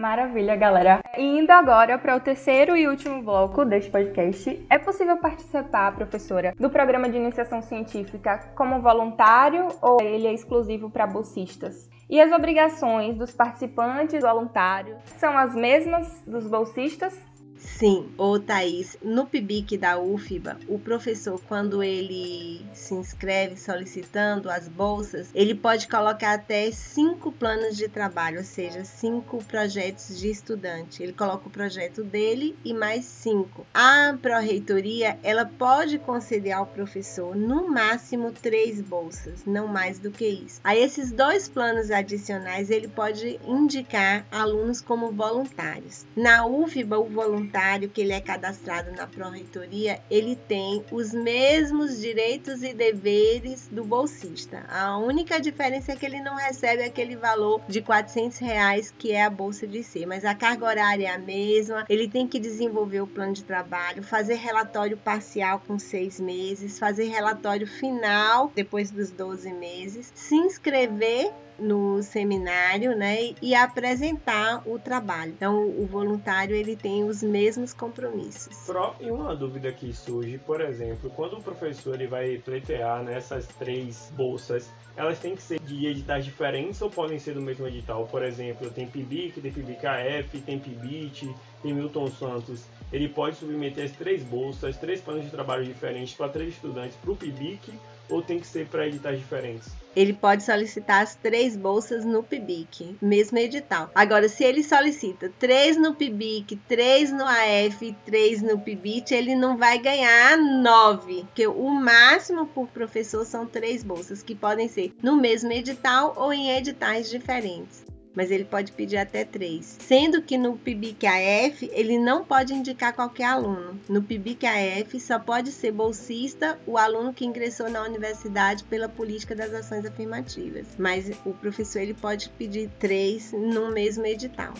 Maravilha, 0.00 0.56
galera. 0.56 1.02
E 1.14 1.22
indo 1.22 1.50
agora 1.50 1.98
para 1.98 2.16
o 2.16 2.20
terceiro 2.20 2.74
e 2.74 2.88
último 2.88 3.22
bloco 3.22 3.66
deste 3.66 3.90
podcast, 3.90 4.66
é 4.70 4.78
possível 4.78 5.18
participar, 5.18 5.94
professora, 5.94 6.54
do 6.58 6.70
programa 6.70 7.06
de 7.06 7.18
iniciação 7.18 7.60
científica 7.60 8.50
como 8.56 8.80
voluntário 8.80 9.68
ou 9.82 10.00
ele 10.00 10.26
é 10.26 10.32
exclusivo 10.32 10.88
para 10.88 11.06
bolsistas? 11.06 11.86
E 12.08 12.18
as 12.18 12.32
obrigações 12.32 13.14
dos 13.14 13.34
participantes 13.34 14.22
voluntários 14.22 14.96
são 15.18 15.36
as 15.36 15.54
mesmas 15.54 16.22
dos 16.26 16.46
bolsistas? 16.48 17.29
Sim, 17.60 18.08
ô 18.16 18.38
Thaís, 18.38 18.96
no 19.02 19.26
PIBIC 19.26 19.76
da 19.76 19.98
UFBA, 19.98 20.58
o 20.66 20.78
professor, 20.78 21.40
quando 21.46 21.82
ele 21.82 22.64
se 22.72 22.94
inscreve 22.94 23.56
solicitando 23.56 24.50
as 24.50 24.66
bolsas, 24.66 25.28
ele 25.34 25.54
pode 25.54 25.86
colocar 25.86 26.34
até 26.34 26.70
cinco 26.70 27.30
planos 27.30 27.76
de 27.76 27.88
trabalho, 27.88 28.38
ou 28.38 28.44
seja, 28.44 28.84
cinco 28.84 29.44
projetos 29.44 30.18
de 30.18 30.30
estudante. 30.30 31.02
Ele 31.02 31.12
coloca 31.12 31.48
o 31.48 31.50
projeto 31.50 32.02
dele 32.02 32.56
e 32.64 32.72
mais 32.72 33.04
cinco. 33.04 33.66
A 33.74 34.16
pró-reitoria, 34.20 35.18
ela 35.22 35.44
pode 35.44 35.98
conceder 35.98 36.52
ao 36.52 36.66
professor 36.66 37.36
no 37.36 37.68
máximo 37.68 38.32
três 38.32 38.80
bolsas, 38.80 39.44
não 39.46 39.66
mais 39.66 39.98
do 39.98 40.10
que 40.10 40.26
isso. 40.26 40.60
A 40.64 40.74
esses 40.74 41.12
dois 41.12 41.48
planos 41.48 41.90
adicionais, 41.90 42.70
ele 42.70 42.88
pode 42.88 43.38
indicar 43.46 44.26
alunos 44.30 44.80
como 44.80 45.12
voluntários. 45.12 46.06
Na 46.16 46.46
UFBA, 46.46 46.98
o 46.98 47.04
voluntário 47.04 47.49
voluntário 47.50 47.88
que 47.88 48.00
ele 48.00 48.12
é 48.12 48.20
cadastrado 48.20 48.92
na 48.92 49.06
Pró-Reitoria, 49.06 50.00
ele 50.08 50.36
tem 50.36 50.84
os 50.92 51.12
mesmos 51.12 52.00
direitos 52.00 52.62
e 52.62 52.72
deveres 52.72 53.68
do 53.68 53.84
bolsista. 53.84 54.64
A 54.68 54.96
única 54.98 55.40
diferença 55.40 55.92
é 55.92 55.96
que 55.96 56.06
ele 56.06 56.20
não 56.20 56.36
recebe 56.36 56.84
aquele 56.84 57.16
valor 57.16 57.60
de 57.68 57.82
400 57.82 58.38
reais 58.38 58.94
que 58.96 59.12
é 59.12 59.24
a 59.24 59.30
bolsa 59.30 59.66
de 59.66 59.82
ser, 59.82 60.06
mas 60.06 60.24
a 60.24 60.34
carga 60.34 60.64
horária 60.64 61.08
é 61.08 61.10
a 61.10 61.18
mesma, 61.18 61.84
ele 61.88 62.08
tem 62.08 62.26
que 62.26 62.38
desenvolver 62.38 63.00
o 63.00 63.06
plano 63.06 63.32
de 63.32 63.42
trabalho, 63.42 64.02
fazer 64.02 64.34
relatório 64.34 64.96
parcial 64.96 65.60
com 65.66 65.78
seis 65.78 66.20
meses, 66.20 66.78
fazer 66.78 67.08
relatório 67.08 67.66
final 67.66 68.52
depois 68.54 68.90
dos 68.90 69.10
12 69.10 69.52
meses, 69.52 70.12
se 70.14 70.36
inscrever 70.36 71.32
no 71.60 72.02
seminário, 72.02 72.96
né, 72.96 73.34
e 73.40 73.54
apresentar 73.54 74.62
o 74.66 74.78
trabalho. 74.78 75.32
Então, 75.32 75.68
o 75.68 75.86
voluntário 75.86 76.54
ele 76.54 76.74
tem 76.74 77.04
os 77.04 77.22
mesmos 77.22 77.72
compromissos. 77.72 78.56
Pro, 78.66 78.94
e 79.00 79.10
uma 79.10 79.34
dúvida 79.36 79.70
que 79.72 79.92
surge, 79.92 80.38
por 80.38 80.60
exemplo, 80.60 81.10
quando 81.10 81.38
o 81.38 81.42
professor 81.42 81.94
ele 81.94 82.06
vai 82.06 82.38
pleitear 82.38 83.02
nessas 83.02 83.46
né, 83.46 83.54
três 83.58 84.12
bolsas, 84.16 84.70
elas 84.96 85.18
têm 85.18 85.36
que 85.36 85.42
ser 85.42 85.60
de 85.60 85.86
editais 85.86 86.24
diferentes 86.24 86.80
ou 86.82 86.90
podem 86.90 87.18
ser 87.18 87.34
do 87.34 87.40
mesmo 87.40 87.66
edital? 87.66 88.06
Por 88.06 88.22
exemplo, 88.22 88.70
tem 88.70 88.86
PIBIC, 88.86 89.40
tem 89.40 89.52
PIBIC-AF, 89.52 90.40
tem 90.40 90.58
PIBIT, 90.58 91.34
tem 91.62 91.72
Milton 91.72 92.08
Santos. 92.08 92.64
Ele 92.92 93.08
pode 93.08 93.36
submeter 93.36 93.84
as 93.84 93.92
três 93.92 94.22
bolsas, 94.22 94.76
três 94.76 95.00
planos 95.00 95.24
de 95.24 95.30
trabalho 95.30 95.64
diferentes 95.64 96.14
para 96.14 96.28
três 96.28 96.54
estudantes 96.54 96.96
para 96.96 97.10
o 97.10 97.16
PIBIC 97.16 97.72
ou 98.08 98.20
tem 98.20 98.40
que 98.40 98.46
ser 98.46 98.66
para 98.66 98.86
editais 98.86 99.18
diferentes? 99.18 99.72
Ele 99.94 100.12
pode 100.12 100.42
solicitar 100.42 101.02
as 101.02 101.14
três 101.14 101.56
bolsas 101.56 102.04
no 102.04 102.22
PIBIC, 102.22 102.96
mesmo 103.00 103.38
edital. 103.38 103.90
Agora, 103.94 104.28
se 104.28 104.44
ele 104.44 104.62
solicita 104.62 105.32
três 105.38 105.76
no 105.76 105.94
PIBIC, 105.94 106.56
três 106.68 107.12
no 107.12 107.24
AF 107.24 107.96
três 108.04 108.42
no 108.42 108.58
PIBIT, 108.58 109.14
ele 109.14 109.34
não 109.34 109.56
vai 109.56 109.78
ganhar 109.78 110.36
nove, 110.36 111.22
porque 111.24 111.46
o 111.46 111.68
máximo 111.70 112.46
por 112.46 112.68
professor 112.68 113.24
são 113.24 113.46
três 113.46 113.82
bolsas, 113.82 114.22
que 114.22 114.34
podem 114.34 114.68
ser 114.68 114.92
no 115.02 115.16
mesmo 115.16 115.52
edital 115.52 116.14
ou 116.16 116.32
em 116.32 116.50
editais 116.50 117.10
diferentes 117.10 117.89
mas 118.14 118.30
ele 118.30 118.44
pode 118.44 118.72
pedir 118.72 118.96
até 118.96 119.24
três. 119.24 119.76
Sendo 119.80 120.22
que 120.22 120.36
no 120.36 120.56
PIBIC-AF 120.56 121.70
ele 121.72 121.98
não 121.98 122.24
pode 122.24 122.54
indicar 122.54 122.94
qualquer 122.94 123.24
aluno. 123.24 123.78
No 123.88 124.02
PIBIC-AF 124.02 124.98
só 125.00 125.18
pode 125.18 125.52
ser 125.52 125.72
bolsista 125.72 126.58
o 126.66 126.76
aluno 126.76 127.12
que 127.12 127.24
ingressou 127.24 127.70
na 127.70 127.82
universidade 127.82 128.64
pela 128.64 128.88
política 128.88 129.34
das 129.34 129.52
ações 129.52 129.84
afirmativas, 129.84 130.66
mas 130.78 131.10
o 131.24 131.32
professor 131.32 131.80
ele 131.80 131.94
pode 131.94 132.28
pedir 132.30 132.70
três 132.78 133.32
no 133.32 133.70
mesmo 133.70 134.04
edital. 134.06 134.54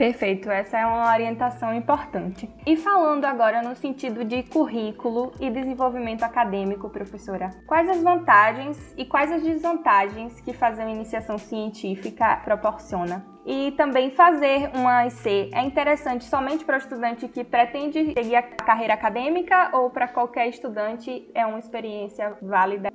Perfeito, 0.00 0.50
essa 0.50 0.78
é 0.78 0.86
uma 0.86 1.12
orientação 1.12 1.74
importante. 1.74 2.48
E 2.66 2.74
falando 2.74 3.26
agora 3.26 3.60
no 3.60 3.76
sentido 3.76 4.24
de 4.24 4.42
currículo 4.44 5.30
e 5.38 5.50
desenvolvimento 5.50 6.22
acadêmico, 6.22 6.88
professora, 6.88 7.50
quais 7.66 7.86
as 7.86 8.02
vantagens 8.02 8.94
e 8.96 9.04
quais 9.04 9.30
as 9.30 9.42
desvantagens 9.42 10.40
que 10.40 10.54
fazer 10.54 10.84
uma 10.84 10.92
iniciação 10.92 11.36
científica 11.36 12.40
proporciona? 12.42 13.26
E 13.44 13.72
também 13.72 14.10
fazer 14.10 14.70
uma 14.74 15.06
IC 15.06 15.50
é 15.52 15.62
interessante 15.64 16.24
somente 16.24 16.64
para 16.64 16.76
o 16.76 16.78
estudante 16.78 17.28
que 17.28 17.44
pretende 17.44 18.14
seguir 18.14 18.36
a 18.36 18.42
carreira 18.42 18.94
acadêmica 18.94 19.68
ou 19.74 19.90
para 19.90 20.08
qualquer 20.08 20.48
estudante 20.48 21.30
é 21.34 21.44
uma 21.44 21.58
experiência 21.58 22.38
válida? 22.40 22.90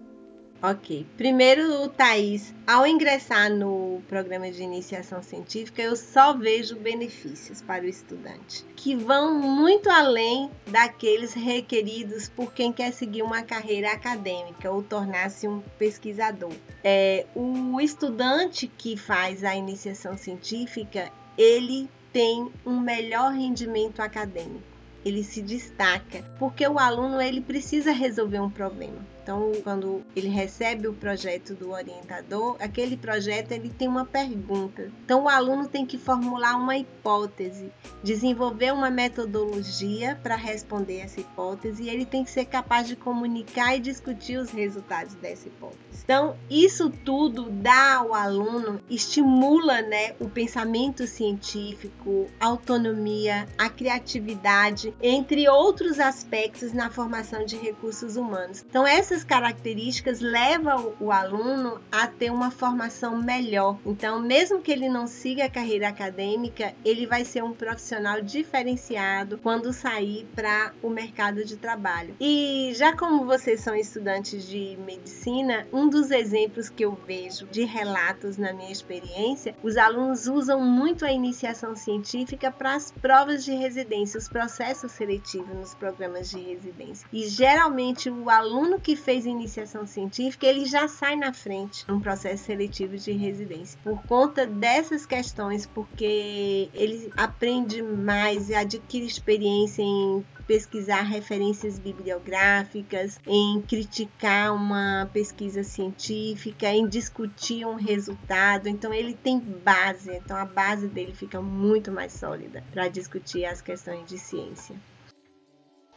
Ok. 0.61 1.05
Primeiro, 1.17 1.87
Thaís, 1.89 2.53
ao 2.65 2.87
ingressar 2.87 3.51
no 3.51 4.01
programa 4.07 4.49
de 4.49 4.63
iniciação 4.63 5.21
científica, 5.21 5.81
eu 5.81 5.95
só 5.95 6.35
vejo 6.35 6.77
benefícios 6.77 7.61
para 7.61 7.83
o 7.83 7.87
estudante, 7.87 8.65
que 8.75 8.95
vão 8.95 9.39
muito 9.39 9.89
além 9.89 10.49
daqueles 10.65 11.33
requeridos 11.33 12.29
por 12.29 12.51
quem 12.53 12.71
quer 12.71 12.91
seguir 12.93 13.21
uma 13.21 13.43
carreira 13.43 13.91
acadêmica 13.91 14.71
ou 14.71 14.81
tornar-se 14.81 15.47
um 15.47 15.61
pesquisador. 15.77 16.53
É, 16.83 17.27
o 17.35 17.79
estudante 17.79 18.67
que 18.67 18.97
faz 18.97 19.43
a 19.43 19.55
iniciação 19.55 20.17
científica, 20.17 21.11
ele 21.37 21.87
tem 22.11 22.49
um 22.65 22.79
melhor 22.79 23.33
rendimento 23.33 23.99
acadêmico. 23.99 24.63
Ele 25.03 25.23
se 25.23 25.41
destaca 25.41 26.23
porque 26.39 26.67
o 26.67 26.79
aluno 26.79 27.21
ele 27.21 27.41
precisa 27.41 27.91
resolver 27.91 28.39
um 28.39 28.49
problema. 28.49 29.14
Então, 29.25 29.51
quando 29.63 30.03
ele 30.15 30.27
recebe 30.27 30.87
o 30.87 30.93
projeto 30.93 31.55
do 31.55 31.71
orientador, 31.71 32.57
aquele 32.59 32.95
projeto 32.95 33.53
ele 33.53 33.69
tem 33.69 33.87
uma 33.87 34.05
pergunta. 34.05 34.91
Então, 35.03 35.23
o 35.23 35.27
aluno 35.27 35.67
tem 35.67 35.83
que 35.83 35.97
formular 35.97 36.55
uma 36.55 36.77
hipótese, 36.77 37.71
desenvolver 38.03 38.71
uma 38.71 38.91
metodologia 38.91 40.15
para 40.21 40.35
responder 40.35 40.99
essa 40.99 41.21
hipótese 41.21 41.81
e 41.81 41.89
ele 41.89 42.05
tem 42.05 42.23
que 42.23 42.29
ser 42.29 42.45
capaz 42.45 42.87
de 42.87 42.95
comunicar 42.95 43.75
e 43.75 43.79
discutir 43.79 44.37
os 44.37 44.51
resultados 44.51 45.15
dessa 45.15 45.47
hipótese. 45.47 45.79
Então, 46.03 46.37
isso 46.47 46.91
tudo 46.91 47.49
dá 47.49 47.95
ao 47.95 48.13
aluno, 48.13 48.79
estimula 48.87 49.81
né, 49.81 50.13
o 50.19 50.29
pensamento 50.29 51.07
científico, 51.07 52.27
autonomia, 52.39 53.47
a 53.57 53.69
criatividade, 53.69 54.93
entre 55.01 55.49
outros 55.49 55.99
aspectos 55.99 56.73
na 56.73 56.91
formação 56.91 57.43
de 57.43 57.57
recursos 57.57 58.17
humanos. 58.17 58.63
Então, 58.69 58.85
essa 58.85 59.14
essas 59.15 59.23
características 59.23 60.19
levam 60.19 60.93
o 60.99 61.09
aluno 61.09 61.79
a 61.89 62.05
ter 62.05 62.29
uma 62.31 62.51
formação 62.51 63.17
melhor. 63.17 63.77
Então, 63.85 64.19
mesmo 64.19 64.61
que 64.61 64.69
ele 64.69 64.89
não 64.89 65.07
siga 65.07 65.45
a 65.45 65.49
carreira 65.49 65.87
acadêmica, 65.87 66.73
ele 66.83 67.07
vai 67.07 67.23
ser 67.23 67.41
um 67.41 67.53
profissional 67.53 68.21
diferenciado 68.21 69.37
quando 69.41 69.71
sair 69.71 70.27
para 70.35 70.73
o 70.83 70.89
mercado 70.89 71.45
de 71.45 71.55
trabalho. 71.55 72.13
E 72.19 72.73
já 72.75 72.93
como 72.93 73.25
vocês 73.25 73.61
são 73.61 73.73
estudantes 73.73 74.45
de 74.45 74.77
medicina, 74.85 75.65
um 75.71 75.87
dos 75.87 76.11
exemplos 76.11 76.67
que 76.67 76.83
eu 76.83 76.99
vejo 77.07 77.45
de 77.47 77.63
relatos 77.63 78.37
na 78.37 78.51
minha 78.51 78.71
experiência, 78.71 79.55
os 79.63 79.77
alunos 79.77 80.27
usam 80.27 80.59
muito 80.59 81.05
a 81.05 81.11
iniciação 81.11 81.73
científica 81.73 82.51
para 82.51 82.75
as 82.75 82.91
provas 82.91 83.45
de 83.45 83.53
residência, 83.53 84.17
os 84.17 84.27
processos 84.27 84.91
seletivos 84.91 85.55
nos 85.55 85.73
programas 85.73 86.29
de 86.29 86.39
residência. 86.39 87.07
E 87.13 87.25
geralmente 87.29 88.09
o 88.09 88.29
aluno 88.29 88.77
que 88.77 89.04
fez 89.05 89.27
iniciação 89.27 89.85
científica, 89.85 90.47
ele 90.47 90.65
já 90.65 90.87
sai 90.87 91.15
na 91.15 91.31
frente 91.31 91.85
no 91.87 92.01
processo 92.01 92.45
seletivo 92.45 92.97
de 92.97 93.11
residência. 93.11 93.79
Por 93.83 94.01
conta 94.07 94.47
dessas 94.47 95.05
questões, 95.05 95.67
porque 95.67 96.69
ele 96.73 97.13
aprende 97.15 97.83
mais 97.83 98.49
e 98.49 98.55
adquire 98.55 99.05
experiência 99.05 99.83
em 99.83 100.25
pesquisar 100.47 101.03
referências 101.03 101.77
bibliográficas, 101.77 103.19
em 103.27 103.61
criticar 103.61 104.53
uma 104.53 105.09
pesquisa 105.13 105.63
científica, 105.63 106.67
em 106.67 106.87
discutir 106.87 107.65
um 107.65 107.75
resultado. 107.75 108.67
Então 108.67 108.91
ele 108.91 109.13
tem 109.13 109.39
base, 109.39 110.15
então 110.15 110.35
a 110.35 110.45
base 110.45 110.87
dele 110.87 111.13
fica 111.13 111.39
muito 111.41 111.91
mais 111.91 112.11
sólida 112.13 112.63
para 112.71 112.87
discutir 112.87 113.45
as 113.45 113.61
questões 113.61 114.07
de 114.07 114.17
ciência. 114.17 114.75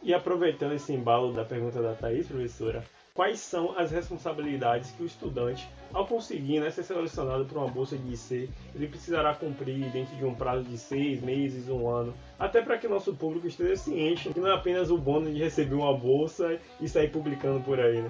E 0.01 0.13
aproveitando 0.13 0.73
esse 0.73 0.93
embalo 0.93 1.33
da 1.33 1.43
pergunta 1.43 1.81
da 1.81 1.93
Thaís, 1.93 2.27
professora, 2.27 2.83
quais 3.19 3.41
são 3.41 3.77
as 3.77 3.91
responsabilidades 3.91 4.91
que 4.91 5.03
o 5.03 5.05
estudante, 5.05 5.67
ao 5.93 6.07
conseguir 6.07 6.61
né, 6.61 6.69
ser 6.69 6.83
selecionado 6.83 7.43
para 7.43 7.59
uma 7.59 7.67
bolsa 7.67 7.97
de 7.97 8.13
IC, 8.13 8.49
ele 8.73 8.87
precisará 8.87 9.35
cumprir 9.35 9.91
dentro 9.91 10.15
de 10.15 10.23
um 10.23 10.33
prazo 10.33 10.63
de 10.63 10.77
seis 10.77 11.21
meses, 11.21 11.67
um 11.67 11.89
ano, 11.89 12.13
até 12.39 12.61
para 12.61 12.77
que 12.77 12.87
nosso 12.87 13.13
público 13.13 13.45
esteja 13.45 13.75
ciente 13.75 14.29
que 14.29 14.39
não 14.39 14.47
é 14.47 14.53
apenas 14.53 14.89
o 14.89 14.97
bônus 14.97 15.33
de 15.33 15.43
receber 15.43 15.75
uma 15.75 15.93
bolsa 15.93 16.57
e 16.79 16.87
sair 16.87 17.11
publicando 17.11 17.59
por 17.59 17.77
aí. 17.77 18.01
Né? 18.01 18.09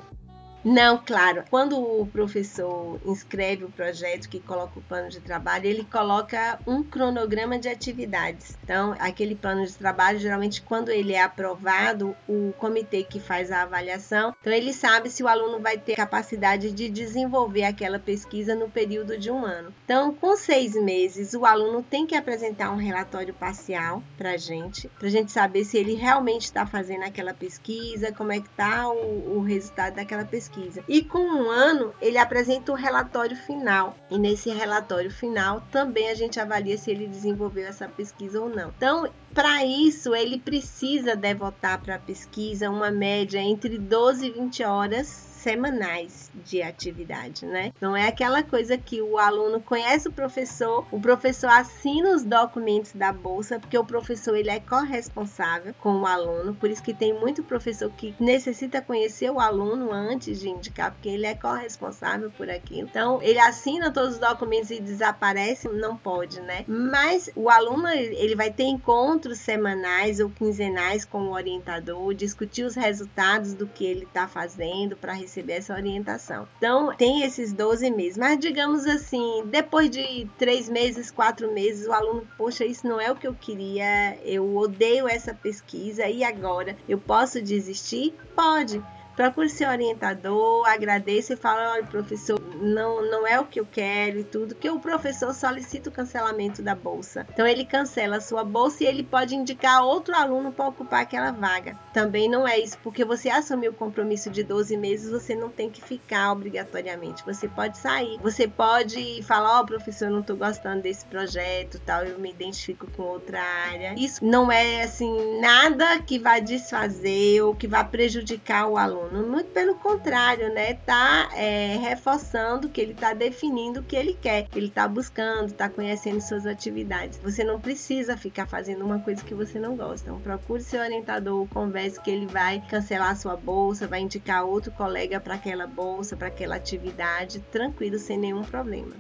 Não, 0.64 0.98
claro. 0.98 1.46
Quando 1.50 1.80
o 1.80 2.06
professor 2.06 3.00
inscreve 3.06 3.64
o 3.64 3.72
projeto 3.72 4.28
que 4.28 4.40
coloca 4.40 4.80
o 4.80 4.82
plano 4.82 5.10
de 5.10 5.22
trabalho, 5.22 5.66
ele 5.66 5.86
coloca 5.86 6.60
um 6.68 6.84
cronograma 6.84 7.58
de 7.58 7.70
atividades. 7.70 8.58
Então, 8.64 8.94
aquele 9.00 9.36
plano 9.36 9.66
de 9.66 9.74
trabalho, 9.74 10.20
geralmente, 10.20 10.62
quando 10.62 10.90
ele 10.90 11.14
é 11.14 11.22
aprovado, 11.22 12.16
o 12.28 12.54
comitê 12.58 13.04
que 13.04 13.20
faz 13.20 13.52
a 13.52 13.64
avaliação, 13.64 14.36
então 14.42 14.52
ele 14.52 14.74
sabe 14.74 15.10
se 15.10 15.24
o 15.24 15.28
aluno 15.28 15.60
vai 15.60 15.78
ter 15.78 15.96
capacidade 15.96 16.72
de 16.72 16.90
desenvolver 16.90 17.64
aquela 17.64 18.00
pesquisa 18.00 18.54
no 18.54 18.70
período 18.70 19.18
de 19.18 19.32
um 19.32 19.46
ano. 19.46 19.74
Então, 19.86 20.14
com 20.14 20.36
seis 20.36 20.74
meses, 20.74 21.34
o 21.34 21.46
aluno 21.46 21.82
tem 21.82 22.06
que 22.06 22.16
apresentar 22.16 22.72
um 22.72 22.78
relatório 22.78 23.34
parcial 23.34 24.04
para 24.18 24.36
gente, 24.36 24.90
para 25.00 25.10
gente 25.10 25.32
saber 25.32 25.64
se 25.64 25.78
ele 25.78 25.94
realmente 25.94 26.44
está 26.44 26.66
fazendo 26.66 27.04
aquela 27.04 27.34
pesquisa, 27.34 28.12
como 28.12 28.32
é 28.32 28.42
que 28.42 28.48
está 28.48 28.90
o, 28.90 29.38
o 29.38 29.42
resultado 29.42 29.96
daquela 29.96 30.26
pesquisa 30.26 30.49
pesquisa. 30.50 30.84
E 30.88 31.02
com 31.02 31.20
um 31.20 31.50
ano, 31.50 31.94
ele 32.02 32.18
apresenta 32.18 32.72
o 32.72 32.76
relatório 32.76 33.36
final. 33.36 33.96
E 34.10 34.18
nesse 34.18 34.50
relatório 34.50 35.12
final, 35.12 35.62
também 35.72 36.10
a 36.10 36.16
gente 36.16 36.40
avalia 36.40 36.78
se 36.78 36.92
ele 36.92 37.08
desenvolveu 37.08 37.68
essa 37.68 37.88
pesquisa 37.88 38.42
ou 38.42 38.50
não. 38.50 38.70
Então, 38.76 39.10
para 39.34 39.64
isso, 39.64 40.14
ele 40.16 40.40
precisa 40.40 41.16
devotar 41.16 41.80
para 41.82 41.96
a 41.96 42.00
pesquisa 42.00 42.70
uma 42.70 42.92
média 42.92 43.40
entre 43.40 43.78
12 43.78 44.28
e 44.28 44.32
20 44.32 44.64
horas 44.64 45.29
semanais 45.40 46.30
de 46.46 46.62
atividade, 46.62 47.46
né? 47.46 47.72
Não 47.80 47.96
é 47.96 48.08
aquela 48.08 48.44
coisa 48.44 48.78
que 48.78 49.02
o 49.02 49.18
aluno 49.18 49.62
conhece 49.62 50.08
o 50.08 50.12
professor, 50.12 50.86
o 50.92 51.00
professor 51.00 51.50
assina 51.50 52.14
os 52.14 52.24
documentos 52.24 52.94
da 52.94 53.12
bolsa, 53.12 53.60
porque 53.60 53.78
o 53.78 53.86
professor 53.86 54.36
ele 54.36 54.50
é 54.50 54.60
corresponsável 54.60 55.74
com 55.80 56.02
o 56.02 56.06
aluno, 56.06 56.54
por 56.54 56.70
isso 56.70 56.84
que 56.84 56.94
tem 56.94 57.14
muito 57.14 57.44
professor 57.44 57.90
que 57.92 58.14
necessita 58.20 58.82
conhecer 58.82 59.32
o 59.32 59.40
aluno 59.40 59.92
antes 59.92 60.40
de 60.40 60.50
indicar, 60.50 60.92
porque 60.92 61.10
ele 61.10 61.26
é 61.26 61.34
corresponsável 61.34 62.30
por 62.32 62.50
aquilo. 62.50 62.88
Então, 62.90 63.22
ele 63.22 63.40
assina 63.40 63.92
todos 63.92 64.16
os 64.16 64.20
documentos 64.20 64.72
e 64.72 64.80
desaparece, 64.80 65.70
não 65.70 65.96
pode, 65.96 66.42
né? 66.42 66.66
Mas 66.68 67.30
o 67.36 67.50
aluno 67.50 67.88
ele 67.88 68.36
vai 68.36 68.52
ter 68.52 68.64
encontros 68.64 69.40
semanais 69.40 70.20
ou 70.20 70.30
quinzenais 70.30 71.06
com 71.06 71.24
o 71.24 71.34
orientador, 71.34 72.14
discutir 72.14 72.64
os 72.64 72.76
resultados 72.76 73.54
do 73.54 73.68
que 73.68 73.86
ele 73.86 74.04
está 74.04 74.28
fazendo 74.28 74.96
para 74.96 75.14
receber 75.14 75.29
essa 75.50 75.74
orientação. 75.74 76.48
Então, 76.58 76.96
tem 76.96 77.24
esses 77.24 77.54
12 77.54 77.90
meses. 77.92 78.18
Mas, 78.18 78.40
digamos 78.40 78.86
assim, 78.86 79.44
depois 79.46 79.90
de 79.90 80.28
três 80.38 80.70
meses, 80.70 81.12
quatro 81.12 81.52
meses, 81.54 81.88
o 81.88 81.94
aluno, 81.94 82.28
poxa, 82.38 82.66
isso 82.66 82.88
não 82.88 83.00
é 83.00 83.12
o 83.12 83.16
que 83.16 83.28
eu 83.28 83.34
queria, 83.34 84.18
eu 84.24 84.56
odeio 84.56 85.08
essa 85.08 85.34
pesquisa 85.34 86.08
e 86.08 86.24
agora 86.24 86.76
eu 86.88 86.98
posso 86.98 87.42
desistir? 87.42 88.14
Pode 88.36 88.82
procure 89.20 89.50
seu 89.50 89.68
orientador, 89.70 90.66
agradeça 90.66 91.34
e 91.34 91.36
fala, 91.36 91.74
olha, 91.74 91.84
professor, 91.84 92.40
não, 92.62 93.10
não 93.10 93.26
é 93.26 93.40
o 93.40 93.46
que 93.46 93.60
eu 93.60 93.66
quero 93.66 94.20
e 94.20 94.24
tudo, 94.24 94.56
que 94.56 94.70
o 94.70 94.80
professor 94.80 95.34
solicita 95.34 95.90
o 95.90 95.94
cancelamento 95.94 96.62
da 96.62 96.76
bolsa. 96.76 97.26
Então 97.34 97.48
ele 97.48 97.66
cancela 97.66 98.18
a 98.18 98.22
sua 98.22 98.44
bolsa 98.44 98.84
e 98.84 98.88
ele 98.88 99.04
pode 99.04 99.36
indicar 99.36 99.84
outro 99.84 100.16
aluno 100.16 100.52
para 100.52 100.68
ocupar 100.68 101.02
aquela 101.02 101.32
vaga. 101.32 101.78
Também 101.94 102.30
não 102.30 102.48
é 102.48 102.60
isso, 102.60 102.78
porque 102.84 103.06
você 103.06 103.30
assumiu 103.30 103.72
o 103.72 103.76
compromisso 103.76 104.30
de 104.30 104.44
12 104.44 104.76
meses, 104.78 105.10
você 105.10 105.36
não 105.36 105.50
tem 105.50 105.70
que 105.70 105.82
ficar 105.82 106.32
obrigatoriamente. 106.32 107.26
Você 107.26 107.48
pode 107.48 107.78
sair, 107.78 108.20
você 108.22 108.48
pode 108.48 109.24
falar, 109.24 109.60
ó, 109.60 109.62
oh, 109.62 109.66
professor, 109.66 110.10
não 110.10 110.20
estou 110.20 110.36
gostando 110.36 110.82
desse 110.82 111.06
projeto, 111.06 111.80
tal, 111.86 112.04
eu 112.04 112.20
me 112.20 112.30
identifico 112.30 112.90
com 112.92 113.04
outra 113.04 113.42
área. 113.42 113.96
Isso 113.98 114.24
não 114.24 114.52
é 114.52 114.84
assim 114.84 115.40
nada 115.40 116.00
que 116.02 116.20
vai 116.20 116.42
desfazer 116.42 117.42
ou 117.42 117.56
que 117.56 117.68
vai 117.68 117.84
prejudicar 117.88 118.68
o 118.68 118.78
aluno. 118.78 119.28
Muito 119.28 119.50
pelo 119.52 119.76
contrário, 119.76 120.54
né? 120.54 120.74
Tá 120.74 121.30
é, 121.36 121.78
reforçando 121.78 122.49
que 122.58 122.82
ele 122.82 122.94
está 122.94 123.14
definindo 123.14 123.82
o 123.82 123.84
que 123.84 123.96
ele 123.96 124.18
quer, 124.20 124.48
que 124.48 124.58
ele 124.58 124.68
está 124.68 124.88
buscando, 124.88 125.48
está 125.48 125.70
conhecendo 125.70 126.20
suas 126.22 126.48
atividades. 126.48 127.20
Você 127.20 127.44
não 127.44 127.60
precisa 127.60 128.18
ficar 128.18 128.48
fazendo 128.48 128.84
uma 128.84 129.00
coisa 129.00 129.24
que 129.24 129.36
você 129.36 129.60
não 129.60 129.76
gosta. 129.76 130.10
Então, 130.10 130.20
procure 130.22 130.64
seu 130.64 130.82
orientador, 130.82 131.46
converse 131.50 132.02
que 132.02 132.10
ele 132.10 132.26
vai 132.26 132.64
cancelar 132.68 133.16
sua 133.16 133.36
bolsa, 133.36 133.88
vai 133.88 134.00
indicar 134.02 134.44
outro 134.46 134.72
colega 134.72 135.20
para 135.20 135.36
aquela 135.36 135.68
bolsa, 135.68 136.18
para 136.18 136.28
aquela 136.28 136.56
atividade, 136.56 137.40
tranquilo, 137.52 138.00
sem 138.00 138.18
nenhum 138.18 138.44
problema. 138.44 138.94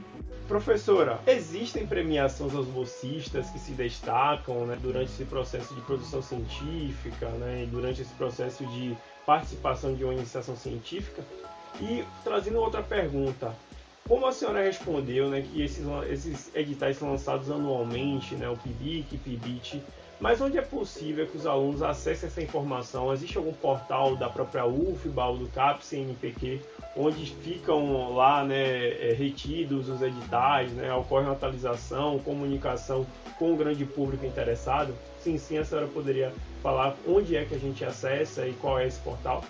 Professora, 0.48 1.20
existem 1.28 1.86
premiações 1.86 2.56
aos 2.56 2.66
bolsistas 2.66 3.52
que 3.52 3.60
se 3.60 3.72
destacam 3.72 4.66
né, 4.66 4.76
durante 4.82 5.12
esse 5.12 5.26
processo 5.26 5.76
de 5.76 5.82
produção 5.82 6.24
científica, 6.24 7.30
né, 7.30 7.68
durante 7.70 8.02
esse 8.02 8.14
processo 8.16 8.66
de 8.66 8.98
participação 9.28 9.94
de 9.94 10.04
uma 10.04 10.14
iniciação 10.14 10.56
científica? 10.56 11.24
E 11.82 12.04
trazendo 12.24 12.60
outra 12.60 12.84
pergunta, 12.84 13.56
como 14.08 14.26
a 14.26 14.32
senhora 14.32 14.64
respondeu 14.64 15.30
né, 15.30 15.42
que 15.42 15.62
esses, 15.62 15.86
esses 16.10 16.56
editais 16.56 16.98
são 16.98 17.12
lançados 17.12 17.50
anualmente, 17.52 18.36
né, 18.36 18.50
o 18.50 18.58
PIBIC, 18.58 19.18
PIBIT, 19.20 19.84
mas 20.20 20.42
onde 20.42 20.58
é 20.58 20.62
possível 20.62 21.26
que 21.28 21.38
os 21.38 21.46
alunos 21.46 21.82
acessem 21.82 22.28
essa 22.28 22.42
informação? 22.42 23.14
Existe 23.14 23.38
algum 23.38 23.54
portal 23.54 24.18
da 24.18 24.28
própria 24.28 24.66
UFBA 24.66 25.26
ou 25.26 25.38
do 25.38 25.48
CAP, 25.48 25.86
CNPq, 25.86 26.60
onde 26.98 27.26
ficam 27.28 28.14
lá 28.14 28.44
né, 28.44 28.90
é, 28.90 29.14
retidos 29.14 29.88
os 29.88 30.02
editais, 30.02 30.74
né, 30.74 30.94
ocorre 30.94 31.26
uma 31.26 31.34
atualização, 31.34 32.20
comunicação 32.20 33.08
com 33.38 33.54
o 33.54 33.56
grande 33.56 33.86
público 33.86 34.26
interessado? 34.26 34.94
Sim, 35.22 35.38
sim, 35.38 35.58
a 35.58 35.64
senhora 35.64 35.88
poderia 35.88 36.34
falar 36.62 36.98
onde 37.08 37.38
é 37.38 37.46
que 37.46 37.56
a 37.56 37.60
gente 37.60 37.86
acessa 37.86 38.46
e 38.46 38.54
qual 38.54 38.78
é 38.78 38.88
esse 38.88 39.00
portal? 39.00 39.42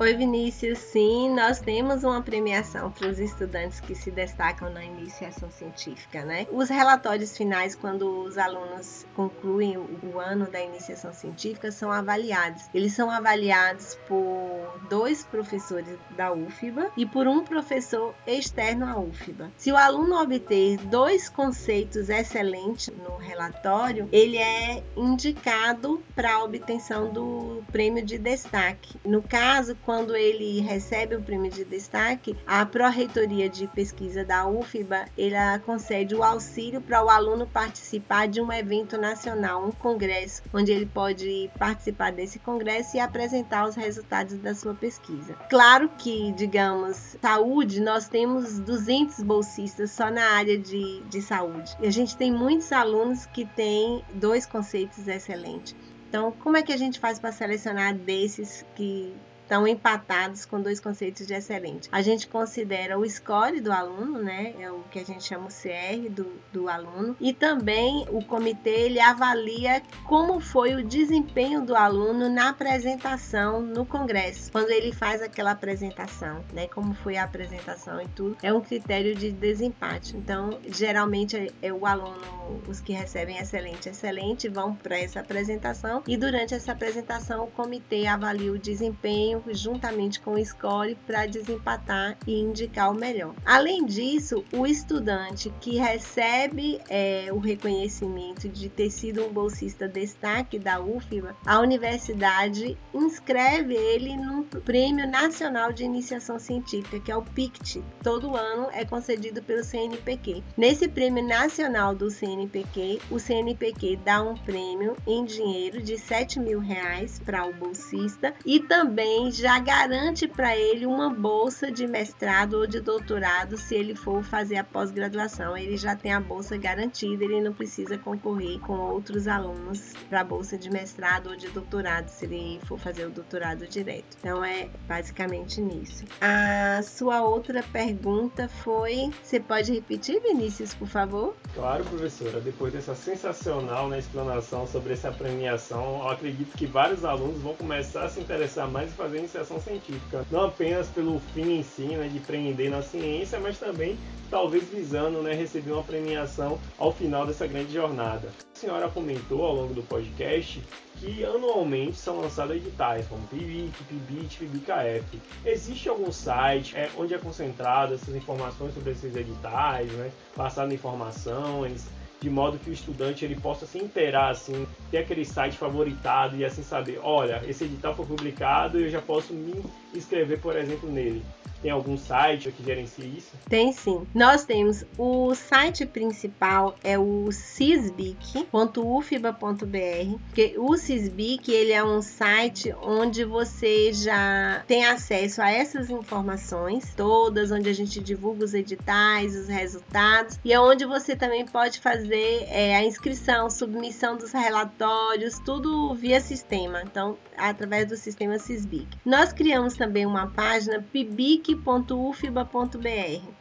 Oi, 0.00 0.14
Vinícius. 0.14 0.78
Sim, 0.78 1.34
nós 1.34 1.58
temos 1.58 2.04
uma 2.04 2.22
premiação 2.22 2.88
para 2.88 3.08
os 3.08 3.18
estudantes 3.18 3.80
que 3.80 3.96
se 3.96 4.12
destacam 4.12 4.70
na 4.70 4.84
iniciação 4.84 5.50
científica, 5.50 6.24
né? 6.24 6.46
Os 6.52 6.68
relatórios 6.68 7.36
finais, 7.36 7.74
quando 7.74 8.22
os 8.22 8.38
alunos 8.38 9.04
concluem 9.16 9.76
o 9.76 10.20
ano 10.20 10.48
da 10.48 10.60
iniciação 10.60 11.12
científica, 11.12 11.72
são 11.72 11.90
avaliados. 11.90 12.62
Eles 12.72 12.92
são 12.92 13.10
avaliados 13.10 13.98
por 14.06 14.80
dois 14.88 15.24
professores 15.24 15.98
da 16.16 16.32
UFBA 16.32 16.92
e 16.96 17.04
por 17.04 17.26
um 17.26 17.42
professor 17.42 18.14
externo 18.24 18.86
à 18.86 18.96
UFBA. 19.00 19.50
Se 19.56 19.72
o 19.72 19.76
aluno 19.76 20.22
obter 20.22 20.76
dois 20.86 21.28
conceitos 21.28 22.08
excelentes 22.08 22.94
no 22.96 23.16
relatório, 23.16 24.08
ele 24.12 24.36
é 24.36 24.80
indicado 24.96 26.00
para 26.14 26.34
a 26.34 26.44
obtenção 26.44 27.12
do 27.12 27.64
prêmio 27.72 28.04
de 28.04 28.16
destaque. 28.16 28.96
No 29.04 29.20
caso, 29.20 29.74
quando 29.88 30.14
ele 30.14 30.60
recebe 30.60 31.16
o 31.16 31.22
prêmio 31.22 31.50
de 31.50 31.64
destaque, 31.64 32.36
a 32.46 32.66
Pró-Reitoria 32.66 33.48
de 33.48 33.66
Pesquisa 33.68 34.22
da 34.22 34.46
UFBA, 34.46 35.06
ela 35.16 35.58
concede 35.60 36.14
o 36.14 36.22
auxílio 36.22 36.78
para 36.78 37.02
o 37.02 37.08
aluno 37.08 37.46
participar 37.46 38.28
de 38.28 38.38
um 38.38 38.52
evento 38.52 38.98
nacional, 38.98 39.66
um 39.66 39.72
congresso, 39.72 40.42
onde 40.52 40.70
ele 40.72 40.84
pode 40.84 41.50
participar 41.58 42.12
desse 42.12 42.38
congresso 42.38 42.98
e 42.98 43.00
apresentar 43.00 43.66
os 43.66 43.76
resultados 43.76 44.36
da 44.36 44.54
sua 44.54 44.74
pesquisa. 44.74 45.32
Claro 45.48 45.88
que, 45.96 46.32
digamos, 46.32 47.16
saúde, 47.22 47.80
nós 47.80 48.10
temos 48.10 48.58
200 48.58 49.22
bolsistas 49.22 49.90
só 49.90 50.10
na 50.10 50.32
área 50.32 50.58
de, 50.58 51.00
de 51.04 51.22
saúde. 51.22 51.74
E 51.80 51.86
a 51.86 51.90
gente 51.90 52.14
tem 52.14 52.30
muitos 52.30 52.70
alunos 52.72 53.24
que 53.24 53.46
têm 53.46 54.04
dois 54.12 54.44
conceitos 54.44 55.08
excelentes. 55.08 55.74
Então, 56.10 56.30
como 56.30 56.58
é 56.58 56.62
que 56.62 56.72
a 56.74 56.76
gente 56.76 57.00
faz 57.00 57.18
para 57.18 57.32
selecionar 57.32 57.94
desses 57.94 58.66
que 58.74 59.14
estão 59.48 59.66
empatados 59.66 60.44
com 60.44 60.60
dois 60.60 60.78
conceitos 60.78 61.26
de 61.26 61.32
excelente. 61.32 61.88
A 61.90 62.02
gente 62.02 62.28
considera 62.28 62.98
o 62.98 63.08
score 63.08 63.62
do 63.62 63.72
aluno, 63.72 64.22
né? 64.22 64.54
É 64.60 64.70
o 64.70 64.80
que 64.90 64.98
a 64.98 65.04
gente 65.04 65.24
chama 65.24 65.46
o 65.46 65.48
CR 65.48 66.10
do, 66.10 66.26
do 66.52 66.68
aluno. 66.68 67.16
E 67.18 67.32
também 67.32 68.06
o 68.10 68.22
comitê 68.22 68.68
ele 68.68 69.00
avalia 69.00 69.82
como 70.04 70.38
foi 70.38 70.74
o 70.74 70.84
desempenho 70.84 71.64
do 71.64 71.74
aluno 71.74 72.28
na 72.28 72.50
apresentação 72.50 73.62
no 73.62 73.86
congresso, 73.86 74.52
quando 74.52 74.70
ele 74.70 74.92
faz 74.92 75.22
aquela 75.22 75.52
apresentação, 75.52 76.44
né? 76.52 76.66
Como 76.68 76.92
foi 76.92 77.16
a 77.16 77.24
apresentação 77.24 78.02
e 78.02 78.08
tudo. 78.08 78.36
É 78.42 78.52
um 78.52 78.60
critério 78.60 79.14
de 79.14 79.32
desempate. 79.32 80.14
Então, 80.14 80.58
geralmente 80.66 81.36
é, 81.38 81.48
é 81.62 81.72
o 81.72 81.86
aluno, 81.86 82.62
os 82.68 82.82
que 82.82 82.92
recebem 82.92 83.38
excelente, 83.38 83.88
excelente, 83.88 84.46
vão 84.48 84.74
para 84.74 84.98
essa 84.98 85.20
apresentação 85.20 86.02
e 86.06 86.18
durante 86.18 86.54
essa 86.54 86.72
apresentação 86.72 87.44
o 87.44 87.50
comitê 87.50 88.06
avalia 88.06 88.52
o 88.52 88.58
desempenho 88.58 89.37
juntamente 89.50 90.20
com 90.20 90.32
o 90.32 90.44
score 90.44 90.96
para 91.06 91.26
desempatar 91.26 92.16
e 92.26 92.40
indicar 92.40 92.90
o 92.90 92.94
melhor. 92.94 93.34
Além 93.44 93.84
disso, 93.84 94.44
o 94.52 94.66
estudante 94.66 95.52
que 95.60 95.76
recebe 95.76 96.80
é, 96.88 97.28
o 97.32 97.38
reconhecimento 97.38 98.48
de 98.48 98.68
ter 98.68 98.90
sido 98.90 99.24
um 99.24 99.32
bolsista 99.32 99.88
destaque 99.88 100.58
da 100.58 100.80
UFBA, 100.80 101.36
a 101.44 101.60
universidade 101.60 102.76
inscreve 102.92 103.74
ele 103.74 104.16
no 104.16 104.44
Prêmio 104.44 105.08
Nacional 105.08 105.72
de 105.72 105.84
Iniciação 105.84 106.38
Científica, 106.38 107.00
que 107.00 107.10
é 107.10 107.16
o 107.16 107.22
PICT. 107.22 107.82
Todo 108.02 108.36
ano 108.36 108.68
é 108.72 108.84
concedido 108.84 109.42
pelo 109.42 109.64
CNPq. 109.64 110.42
Nesse 110.56 110.88
Prêmio 110.88 111.26
Nacional 111.26 111.94
do 111.94 112.10
CNPq, 112.10 113.00
o 113.10 113.18
CNPq 113.18 113.96
dá 114.04 114.22
um 114.22 114.34
prêmio 114.34 114.96
em 115.06 115.24
dinheiro 115.24 115.82
de 115.82 115.98
7 115.98 116.40
mil 116.40 116.58
reais 116.58 117.18
para 117.18 117.46
o 117.46 117.52
bolsista 117.52 118.34
e 118.44 118.60
também 118.60 119.27
já 119.30 119.58
garante 119.58 120.26
para 120.26 120.56
ele 120.56 120.86
uma 120.86 121.10
bolsa 121.10 121.70
de 121.70 121.86
mestrado 121.86 122.54
ou 122.54 122.66
de 122.66 122.80
doutorado 122.80 123.56
se 123.56 123.74
ele 123.74 123.94
for 123.94 124.22
fazer 124.22 124.56
a 124.56 124.64
pós-graduação. 124.64 125.56
Ele 125.56 125.76
já 125.76 125.94
tem 125.94 126.12
a 126.12 126.20
bolsa 126.20 126.56
garantida, 126.56 127.24
ele 127.24 127.40
não 127.40 127.52
precisa 127.52 127.98
concorrer 127.98 128.58
com 128.60 128.72
outros 128.72 129.28
alunos 129.28 129.92
para 130.08 130.20
a 130.20 130.24
bolsa 130.24 130.56
de 130.56 130.70
mestrado 130.70 131.30
ou 131.30 131.36
de 131.36 131.48
doutorado 131.48 132.08
se 132.08 132.24
ele 132.24 132.60
for 132.66 132.78
fazer 132.78 133.06
o 133.06 133.10
doutorado 133.10 133.66
direto. 133.66 134.16
Então 134.18 134.44
é 134.44 134.68
basicamente 134.86 135.60
nisso. 135.60 136.04
A 136.20 136.82
sua 136.82 137.22
outra 137.22 137.62
pergunta 137.62 138.48
foi: 138.48 139.10
você 139.22 139.40
pode 139.40 139.72
repetir, 139.72 140.20
Vinícius, 140.20 140.74
por 140.74 140.88
favor? 140.88 141.36
Claro, 141.54 141.84
professora. 141.84 142.40
Depois 142.40 142.72
dessa 142.72 142.94
sensacional 142.94 143.88
né, 143.88 143.98
explanação 143.98 144.66
sobre 144.66 144.92
essa 144.92 145.10
premiação, 145.10 146.00
eu 146.02 146.08
acredito 146.08 146.56
que 146.56 146.66
vários 146.66 147.04
alunos 147.04 147.40
vão 147.40 147.54
começar 147.54 148.04
a 148.04 148.08
se 148.08 148.20
interessar 148.20 148.68
mais 148.68 148.90
em 148.90 148.94
fazer 148.94 149.17
iniciação 149.18 149.60
científica, 149.60 150.24
não 150.30 150.46
apenas 150.46 150.88
pelo 150.88 151.20
fim 151.34 151.58
em 151.58 151.62
si, 151.62 151.82
né, 151.82 152.08
de 152.08 152.20
prender 152.20 152.70
na 152.70 152.82
ciência, 152.82 153.38
mas 153.38 153.58
também 153.58 153.96
talvez 154.30 154.64
visando 154.68 155.22
né, 155.22 155.32
receber 155.32 155.72
uma 155.72 155.82
premiação 155.82 156.58
ao 156.78 156.92
final 156.92 157.26
dessa 157.26 157.46
grande 157.46 157.72
jornada. 157.72 158.28
A 158.54 158.58
senhora 158.58 158.88
comentou 158.88 159.44
ao 159.44 159.54
longo 159.54 159.74
do 159.74 159.82
podcast 159.82 160.62
que 160.96 161.24
anualmente 161.24 161.96
são 161.96 162.20
lançados 162.20 162.56
editais 162.56 163.06
como 163.06 163.26
PIBIC, 163.28 163.84
PIBIT, 163.84 164.38
PIBICAF. 164.38 165.20
Existe 165.44 165.88
algum 165.88 166.10
site 166.10 166.76
é, 166.76 166.90
onde 166.96 167.14
é 167.14 167.18
concentrado 167.18 167.94
essas 167.94 168.14
informações 168.14 168.74
sobre 168.74 168.92
esses 168.92 169.14
editais, 169.14 169.90
né, 169.92 170.10
passando 170.34 170.74
informações, 170.74 171.86
de 172.20 172.28
modo 172.28 172.58
que 172.58 172.70
o 172.70 172.72
estudante 172.72 173.24
ele 173.24 173.36
possa 173.36 173.66
se 173.66 173.78
inteirar, 173.78 174.30
assim, 174.30 174.66
ter 174.90 174.98
aquele 174.98 175.24
site 175.24 175.56
favoritado 175.56 176.36
e 176.36 176.44
assim 176.44 176.62
saber, 176.62 176.98
olha, 177.02 177.42
esse 177.46 177.64
edital 177.64 177.94
foi 177.94 178.06
publicado 178.06 178.80
e 178.80 178.84
eu 178.84 178.90
já 178.90 179.00
posso 179.00 179.32
me 179.32 179.54
inscrever, 179.94 180.40
por 180.40 180.56
exemplo, 180.56 180.90
nele. 180.90 181.22
Tem 181.60 181.72
algum 181.72 181.96
site 181.96 182.52
que 182.52 182.62
gerencia 182.62 183.04
isso? 183.04 183.32
Tem 183.48 183.72
sim. 183.72 184.06
Nós 184.14 184.44
temos 184.44 184.84
o 184.96 185.34
site 185.34 185.84
principal 185.84 186.76
é 186.84 186.96
o 186.98 187.32
cisbic.ufba.br, 187.32 190.18
porque 190.26 190.54
o 190.56 190.76
Cisbic 190.76 191.50
ele 191.50 191.72
é 191.72 191.82
um 191.82 192.00
site 192.00 192.72
onde 192.80 193.24
você 193.24 193.92
já 193.92 194.62
tem 194.68 194.86
acesso 194.86 195.42
a 195.42 195.50
essas 195.50 195.90
informações 195.90 196.94
todas, 196.94 197.50
onde 197.50 197.68
a 197.68 197.72
gente 197.72 198.00
divulga 198.00 198.44
os 198.44 198.54
editais, 198.54 199.34
os 199.34 199.48
resultados 199.48 200.38
e 200.44 200.52
é 200.52 200.60
onde 200.60 200.84
você 200.84 201.16
também 201.16 201.44
pode 201.44 201.80
fazer 201.80 202.07
fazer 202.08 202.48
é, 202.50 202.74
a 202.74 202.84
inscrição, 202.84 203.50
submissão 203.50 204.16
dos 204.16 204.32
relatórios, 204.32 205.38
tudo 205.40 205.94
via 205.94 206.20
sistema. 206.20 206.82
Então, 206.82 207.18
através 207.36 207.86
do 207.86 207.96
sistema 207.96 208.38
Sisbic. 208.38 208.88
Nós 209.04 209.32
criamos 209.32 209.74
também 209.74 210.06
uma 210.06 210.28
página 210.28 210.82
pibic.ufba.br. 210.90 211.60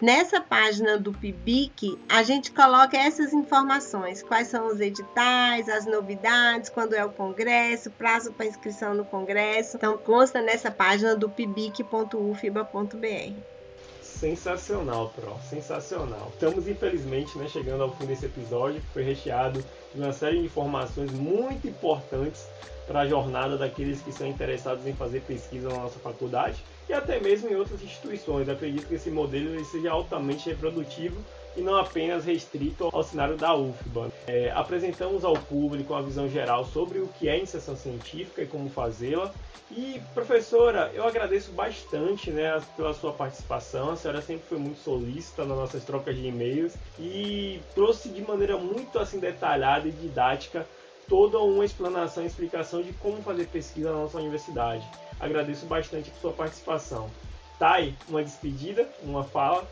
Nessa 0.01 0.41
página 0.41 0.97
do 0.97 1.13
Pibic, 1.13 1.97
a 2.09 2.23
gente 2.23 2.51
coloca 2.51 2.97
essas 2.97 3.31
informações: 3.33 4.21
quais 4.21 4.49
são 4.49 4.67
os 4.67 4.81
editais, 4.81 5.69
as 5.69 5.85
novidades, 5.85 6.69
quando 6.69 6.93
é 6.93 7.05
o 7.05 7.09
congresso, 7.09 7.89
prazo 7.91 8.33
para 8.33 8.45
inscrição 8.45 8.93
no 8.93 9.05
congresso. 9.05 9.77
Então, 9.77 9.97
consta 9.97 10.41
nessa 10.41 10.69
página 10.69 11.15
do 11.15 11.29
pibic.ufba.br. 11.29 13.56
Sensacional, 14.19 15.13
Pro, 15.15 15.37
sensacional. 15.47 16.31
Estamos, 16.33 16.67
infelizmente, 16.67 17.37
né, 17.37 17.47
chegando 17.47 17.83
ao 17.83 17.95
fim 17.95 18.07
desse 18.07 18.25
episódio, 18.25 18.81
que 18.81 18.87
foi 18.87 19.03
recheado 19.03 19.63
de 19.93 20.01
uma 20.01 20.11
série 20.11 20.39
de 20.39 20.45
informações 20.45 21.11
muito 21.11 21.67
importantes 21.67 22.47
para 22.87 23.01
a 23.01 23.07
jornada 23.07 23.57
daqueles 23.57 24.01
que 24.01 24.11
são 24.11 24.25
interessados 24.25 24.87
em 24.87 24.93
fazer 24.93 25.21
pesquisa 25.21 25.69
na 25.69 25.75
nossa 25.75 25.99
faculdade 25.99 26.63
e 26.89 26.93
até 26.93 27.19
mesmo 27.19 27.49
em 27.49 27.55
outras 27.55 27.79
instituições. 27.83 28.49
Acredito 28.49 28.87
que 28.87 28.95
esse 28.95 29.11
modelo 29.11 29.63
seja 29.65 29.91
altamente 29.91 30.49
reprodutivo 30.49 31.23
e 31.57 31.61
não 31.61 31.75
apenas 31.75 32.23
restrito 32.23 32.89
ao 32.93 33.03
cenário 33.03 33.35
da 33.35 33.55
UFBA. 33.55 34.11
É, 34.27 34.51
apresentamos 34.51 35.25
ao 35.25 35.33
público 35.33 35.93
uma 35.93 36.03
visão 36.03 36.29
geral 36.29 36.63
sobre 36.65 36.99
o 36.99 37.07
que 37.07 37.27
é 37.27 37.37
iniciação 37.37 37.75
científica 37.75 38.43
e 38.43 38.47
como 38.47 38.69
fazê-la. 38.69 39.33
E, 39.69 39.99
professora, 40.13 40.91
eu 40.93 41.05
agradeço 41.05 41.51
bastante 41.51 42.31
né, 42.31 42.61
pela 42.77 42.93
sua 42.93 43.11
participação. 43.11 43.91
A 43.91 43.95
senhora 43.97 44.21
sempre 44.21 44.47
foi 44.47 44.57
muito 44.57 44.79
solícita 44.79 45.43
nas 45.43 45.57
nossas 45.57 45.83
trocas 45.83 46.15
de 46.15 46.27
e-mails 46.27 46.75
e 46.97 47.59
trouxe 47.75 48.09
de 48.09 48.21
maneira 48.21 48.57
muito 48.57 48.97
assim 48.99 49.19
detalhada 49.19 49.87
e 49.87 49.91
didática 49.91 50.65
toda 51.09 51.39
uma 51.39 51.65
explanação 51.65 52.23
e 52.23 52.27
explicação 52.27 52.81
de 52.81 52.93
como 52.93 53.21
fazer 53.21 53.47
pesquisa 53.47 53.91
na 53.91 53.99
nossa 53.99 54.17
universidade. 54.17 54.87
Agradeço 55.19 55.65
bastante 55.65 56.11
por 56.11 56.19
sua 56.19 56.33
participação. 56.33 57.09
Thay, 57.57 57.95
uma 58.07 58.23
despedida, 58.23 58.87
uma 59.03 59.23
fala. 59.23 59.67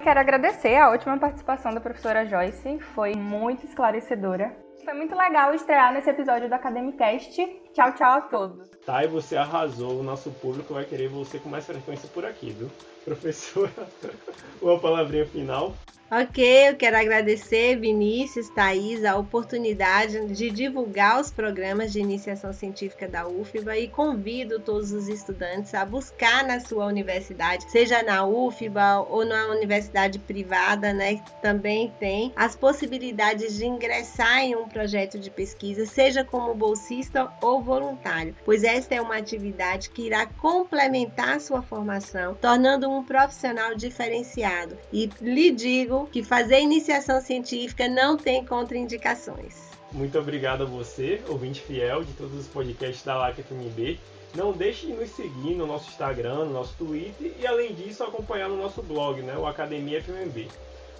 Quero 0.00 0.20
agradecer 0.20 0.76
a 0.76 0.90
última 0.90 1.18
participação 1.18 1.74
da 1.74 1.80
professora 1.80 2.24
Joyce, 2.24 2.78
foi 2.94 3.14
muito 3.14 3.66
esclarecedora. 3.66 4.56
Foi 4.84 4.94
muito 4.94 5.14
legal 5.14 5.52
estrear 5.52 5.92
nesse 5.92 6.08
episódio 6.08 6.48
do 6.48 6.54
Academicast. 6.54 7.36
Tchau, 7.74 7.94
tchau 7.94 8.10
a 8.10 8.20
todos. 8.22 8.68
Thay, 8.84 9.06
você 9.06 9.36
arrasou, 9.36 10.00
o 10.00 10.02
nosso 10.02 10.30
público 10.30 10.74
vai 10.74 10.84
querer 10.84 11.08
você 11.08 11.38
com 11.38 11.48
mais 11.48 11.66
frequência 11.66 12.08
por 12.08 12.24
aqui, 12.24 12.50
viu? 12.50 12.70
Professora, 13.04 13.72
uma 14.60 14.78
palavrinha 14.78 15.26
final. 15.26 15.74
Ok, 16.10 16.70
eu 16.70 16.74
quero 16.74 16.96
agradecer 16.96 17.78
Vinícius, 17.78 18.48
Thaís, 18.48 19.04
a 19.04 19.14
oportunidade 19.18 20.26
de 20.28 20.50
divulgar 20.50 21.20
os 21.20 21.30
programas 21.30 21.92
de 21.92 22.00
iniciação 22.00 22.50
científica 22.50 23.06
da 23.06 23.28
UFBA 23.28 23.76
e 23.76 23.88
convido 23.88 24.58
todos 24.58 24.90
os 24.90 25.06
estudantes 25.06 25.74
a 25.74 25.84
buscar 25.84 26.44
na 26.44 26.60
sua 26.60 26.86
universidade, 26.86 27.70
seja 27.70 28.02
na 28.02 28.24
UFBA 28.24 29.06
ou 29.06 29.22
na 29.26 29.48
universidade 29.48 30.18
privada, 30.18 30.94
né, 30.94 31.16
que 31.16 31.42
também 31.42 31.92
tem 32.00 32.32
as 32.34 32.56
possibilidades 32.56 33.54
de 33.54 33.66
ingressar 33.66 34.38
em 34.38 34.56
um 34.56 34.66
projeto 34.66 35.18
de 35.18 35.30
pesquisa, 35.30 35.84
seja 35.84 36.24
como 36.24 36.54
bolsista 36.54 37.30
ou 37.58 37.62
voluntário, 37.62 38.34
pois 38.44 38.62
esta 38.62 38.94
é 38.94 39.00
uma 39.00 39.16
atividade 39.16 39.90
que 39.90 40.02
irá 40.06 40.26
complementar 40.26 41.40
sua 41.40 41.60
formação, 41.60 42.34
tornando 42.34 42.88
um 42.88 43.04
profissional 43.04 43.74
diferenciado. 43.74 44.78
E 44.92 45.10
lhe 45.20 45.50
digo 45.50 46.06
que 46.06 46.22
fazer 46.22 46.60
iniciação 46.60 47.20
científica 47.20 47.88
não 47.88 48.16
tem 48.16 48.44
contraindicações. 48.44 49.68
Muito 49.92 50.18
obrigado 50.18 50.62
a 50.62 50.66
você, 50.66 51.20
ouvinte 51.28 51.60
fiel 51.60 52.04
de 52.04 52.12
todos 52.12 52.38
os 52.38 52.46
podcasts 52.46 53.04
da 53.04 53.16
LAC 53.16 53.42
FMB. 53.42 53.98
Não 54.34 54.52
deixe 54.52 54.86
de 54.86 54.92
nos 54.92 55.10
seguir 55.10 55.54
no 55.54 55.66
nosso 55.66 55.88
Instagram, 55.88 56.44
no 56.44 56.52
nosso 56.52 56.74
Twitter 56.76 57.32
e 57.40 57.46
além 57.46 57.74
disso 57.74 58.04
acompanhar 58.04 58.48
no 58.48 58.56
nosso 58.56 58.82
blog, 58.82 59.22
né, 59.22 59.36
o 59.36 59.46
Academia 59.46 60.02
FMB. 60.02 60.46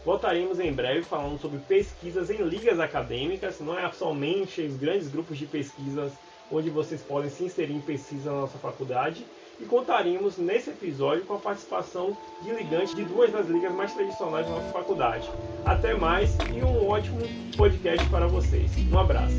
Voltaremos 0.04 0.58
em 0.58 0.72
breve 0.72 1.02
falando 1.02 1.38
sobre 1.38 1.58
pesquisas 1.58 2.30
em 2.30 2.42
ligas 2.42 2.80
acadêmicas, 2.80 3.60
não 3.60 3.78
é 3.78 3.90
somente 3.92 4.62
os 4.62 4.76
grandes 4.76 5.08
grupos 5.08 5.36
de 5.36 5.44
pesquisas 5.44 6.12
onde 6.50 6.70
vocês 6.70 7.02
podem 7.02 7.30
se 7.30 7.44
inserir 7.44 7.74
em 7.74 7.80
pesquisa 7.80 8.30
na 8.30 8.40
nossa 8.40 8.58
faculdade, 8.58 9.24
e 9.60 9.64
contaremos 9.64 10.38
nesse 10.38 10.70
episódio 10.70 11.24
com 11.24 11.34
a 11.34 11.38
participação 11.38 12.16
de 12.42 12.50
ligantes 12.50 12.94
de 12.94 13.04
duas 13.04 13.32
das 13.32 13.48
ligas 13.48 13.72
mais 13.72 13.92
tradicionais 13.92 14.46
da 14.46 14.52
nossa 14.52 14.72
faculdade. 14.72 15.28
Até 15.64 15.94
mais 15.94 16.36
e 16.54 16.62
um 16.62 16.88
ótimo 16.88 17.20
podcast 17.56 18.08
para 18.08 18.26
vocês. 18.28 18.70
Um 18.92 18.98
abraço. 18.98 19.36